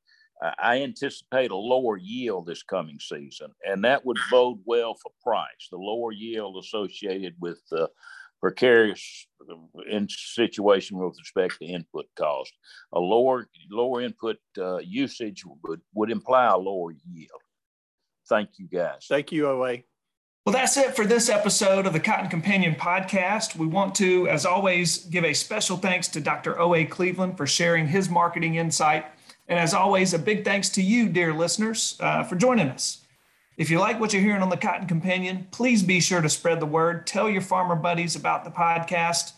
I 0.57 0.81
anticipate 0.81 1.51
a 1.51 1.55
lower 1.55 1.97
yield 1.97 2.47
this 2.47 2.63
coming 2.63 2.99
season, 2.99 3.51
and 3.65 3.83
that 3.83 4.03
would 4.05 4.17
bode 4.31 4.59
well 4.65 4.95
for 4.95 5.11
price. 5.23 5.67
The 5.69 5.77
lower 5.77 6.11
yield 6.11 6.57
associated 6.57 7.35
with 7.39 7.61
the 7.69 7.89
precarious 8.41 9.27
uh, 9.47 9.81
in 9.87 10.07
situation 10.09 10.97
with 10.97 11.15
respect 11.19 11.59
to 11.59 11.65
input 11.65 12.07
cost. 12.17 12.53
A 12.93 12.99
lower 12.99 13.47
lower 13.69 14.01
input 14.01 14.37
uh, 14.57 14.79
usage 14.79 15.43
would, 15.63 15.81
would 15.93 16.09
imply 16.09 16.47
a 16.47 16.57
lower 16.57 16.91
yield. 16.91 17.41
Thank 18.31 18.57
you, 18.57 18.67
guys. 18.67 19.05
Thank 19.07 19.31
you, 19.31 19.47
OA. 19.47 19.79
Well, 20.45 20.53
that's 20.53 20.77
it 20.77 20.95
for 20.95 21.05
this 21.05 21.29
episode 21.29 21.85
of 21.85 21.93
the 21.93 21.99
Cotton 21.99 22.29
Companion 22.29 22.73
podcast. 22.73 23.55
We 23.55 23.67
want 23.67 23.93
to, 23.95 24.27
as 24.27 24.45
always, 24.45 25.05
give 25.05 25.23
a 25.23 25.33
special 25.33 25.77
thanks 25.77 26.07
to 26.07 26.21
Dr. 26.21 26.59
O.A. 26.59 26.85
Cleveland 26.85 27.37
for 27.37 27.45
sharing 27.45 27.87
his 27.87 28.09
marketing 28.09 28.55
insight 28.55 29.05
and 29.51 29.59
as 29.59 29.73
always, 29.73 30.13
a 30.13 30.19
big 30.19 30.45
thanks 30.45 30.69
to 30.69 30.81
you, 30.81 31.09
dear 31.09 31.33
listeners, 31.33 31.97
uh, 31.99 32.23
for 32.23 32.37
joining 32.37 32.69
us. 32.69 33.05
If 33.57 33.69
you 33.69 33.79
like 33.79 33.99
what 33.99 34.13
you're 34.13 34.21
hearing 34.21 34.41
on 34.41 34.47
the 34.47 34.55
Cotton 34.55 34.87
Companion, 34.87 35.49
please 35.51 35.83
be 35.83 35.99
sure 35.99 36.21
to 36.21 36.29
spread 36.29 36.61
the 36.61 36.65
word. 36.65 37.05
Tell 37.05 37.29
your 37.29 37.41
farmer 37.41 37.75
buddies 37.75 38.15
about 38.15 38.45
the 38.45 38.49
podcast. 38.49 39.33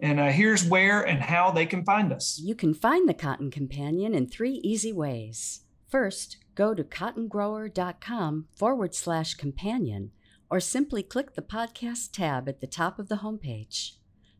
And 0.00 0.18
uh, 0.18 0.26
here's 0.30 0.64
where 0.64 1.02
and 1.02 1.22
how 1.22 1.52
they 1.52 1.64
can 1.64 1.84
find 1.84 2.12
us. 2.12 2.40
You 2.42 2.56
can 2.56 2.74
find 2.74 3.08
the 3.08 3.14
Cotton 3.14 3.52
Companion 3.52 4.14
in 4.16 4.26
three 4.26 4.54
easy 4.64 4.92
ways. 4.92 5.60
First, 5.88 6.38
go 6.54 6.74
to 6.74 6.84
cottongrower.com 6.84 8.46
forward 8.54 8.94
slash 8.94 9.34
companion, 9.34 10.10
or 10.50 10.60
simply 10.60 11.02
click 11.02 11.34
the 11.34 11.42
podcast 11.42 12.12
tab 12.12 12.48
at 12.48 12.60
the 12.60 12.66
top 12.66 12.98
of 12.98 13.08
the 13.08 13.16
homepage. 13.16 13.92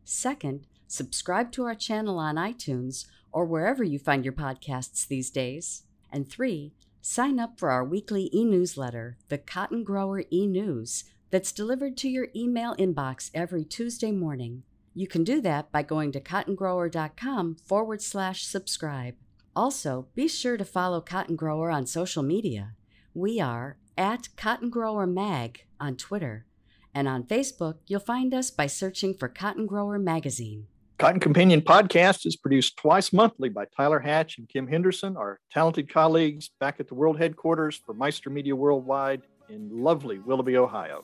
Second, 0.03 0.67
subscribe 0.87 1.51
to 1.51 1.63
our 1.63 1.75
channel 1.75 2.19
on 2.19 2.35
iTunes 2.35 3.05
or 3.31 3.45
wherever 3.45 3.83
you 3.83 3.97
find 3.97 4.23
your 4.23 4.33
podcasts 4.33 5.07
these 5.07 5.31
days. 5.31 5.83
And 6.11 6.29
three, 6.29 6.73
sign 7.01 7.39
up 7.39 7.59
for 7.59 7.71
our 7.71 7.83
weekly 7.83 8.29
e 8.33 8.45
newsletter, 8.45 9.17
the 9.29 9.39
Cotton 9.39 9.83
Grower 9.83 10.23
e 10.31 10.45
News, 10.45 11.05
that's 11.31 11.51
delivered 11.51 11.97
to 11.97 12.09
your 12.09 12.27
email 12.35 12.75
inbox 12.75 13.31
every 13.33 13.65
Tuesday 13.65 14.11
morning. 14.11 14.61
You 14.93 15.07
can 15.07 15.23
do 15.23 15.41
that 15.41 15.71
by 15.71 15.81
going 15.81 16.11
to 16.11 16.21
cottongrower.com 16.21 17.55
forward 17.55 18.03
slash 18.03 18.45
subscribe. 18.45 19.15
Also, 19.55 20.07
be 20.15 20.27
sure 20.27 20.57
to 20.57 20.65
follow 20.65 20.99
Cotton 20.99 21.35
Grower 21.35 21.69
on 21.69 21.85
social 21.85 22.23
media. 22.23 22.73
We 23.13 23.39
are 23.39 23.77
at 23.95 24.29
Cotton 24.35 24.71
Grower 24.71 25.05
Mag 25.05 25.65
on 25.79 25.95
Twitter, 25.95 26.45
and 26.93 27.07
on 27.07 27.23
Facebook, 27.23 27.75
you'll 27.85 27.99
find 27.99 28.33
us 28.33 28.49
by 28.49 28.65
searching 28.65 29.13
for 29.13 29.27
Cotton 29.27 29.67
Grower 29.67 29.99
Magazine. 29.99 30.65
Cotton 30.97 31.19
Companion 31.19 31.61
podcast 31.61 32.25
is 32.25 32.35
produced 32.35 32.77
twice 32.77 33.13
monthly 33.13 33.49
by 33.49 33.65
Tyler 33.65 33.99
Hatch 33.99 34.39
and 34.39 34.49
Kim 34.49 34.67
Henderson, 34.67 35.17
our 35.17 35.39
talented 35.51 35.91
colleagues 35.91 36.49
back 36.59 36.79
at 36.79 36.87
the 36.87 36.95
world 36.95 37.19
headquarters 37.19 37.79
for 37.85 37.93
Meister 37.93 38.31
Media 38.31 38.55
Worldwide 38.55 39.21
in 39.49 39.69
lovely 39.83 40.17
Willoughby, 40.19 40.57
Ohio. 40.57 41.03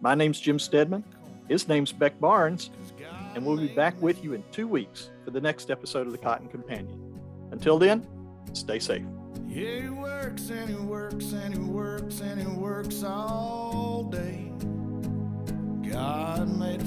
My 0.00 0.14
name's 0.14 0.40
Jim 0.40 0.58
Stedman. 0.58 1.04
His 1.48 1.68
name's 1.68 1.92
Beck 1.92 2.18
Barnes, 2.20 2.70
and 3.34 3.44
we'll 3.44 3.56
be 3.56 3.68
back 3.68 4.00
with 4.00 4.22
you 4.22 4.34
in 4.34 4.44
two 4.52 4.68
weeks 4.68 5.10
for 5.24 5.30
the 5.32 5.40
next 5.40 5.70
episode 5.70 6.06
of 6.06 6.12
the 6.12 6.18
Cotton 6.18 6.48
Companion. 6.48 7.07
Until 7.50 7.78
then, 7.78 8.06
stay 8.52 8.78
safe. 8.78 9.04
Yeah, 9.46 9.80
he 9.82 9.88
works 9.88 10.50
and 10.50 10.68
he 10.68 10.76
works 10.76 11.32
and 11.32 11.54
he 11.54 11.60
works 11.60 12.20
and 12.20 12.40
he 12.40 12.46
works 12.46 13.02
all 13.02 14.04
day. 14.04 14.52
God 15.90 16.48
made 16.58 16.82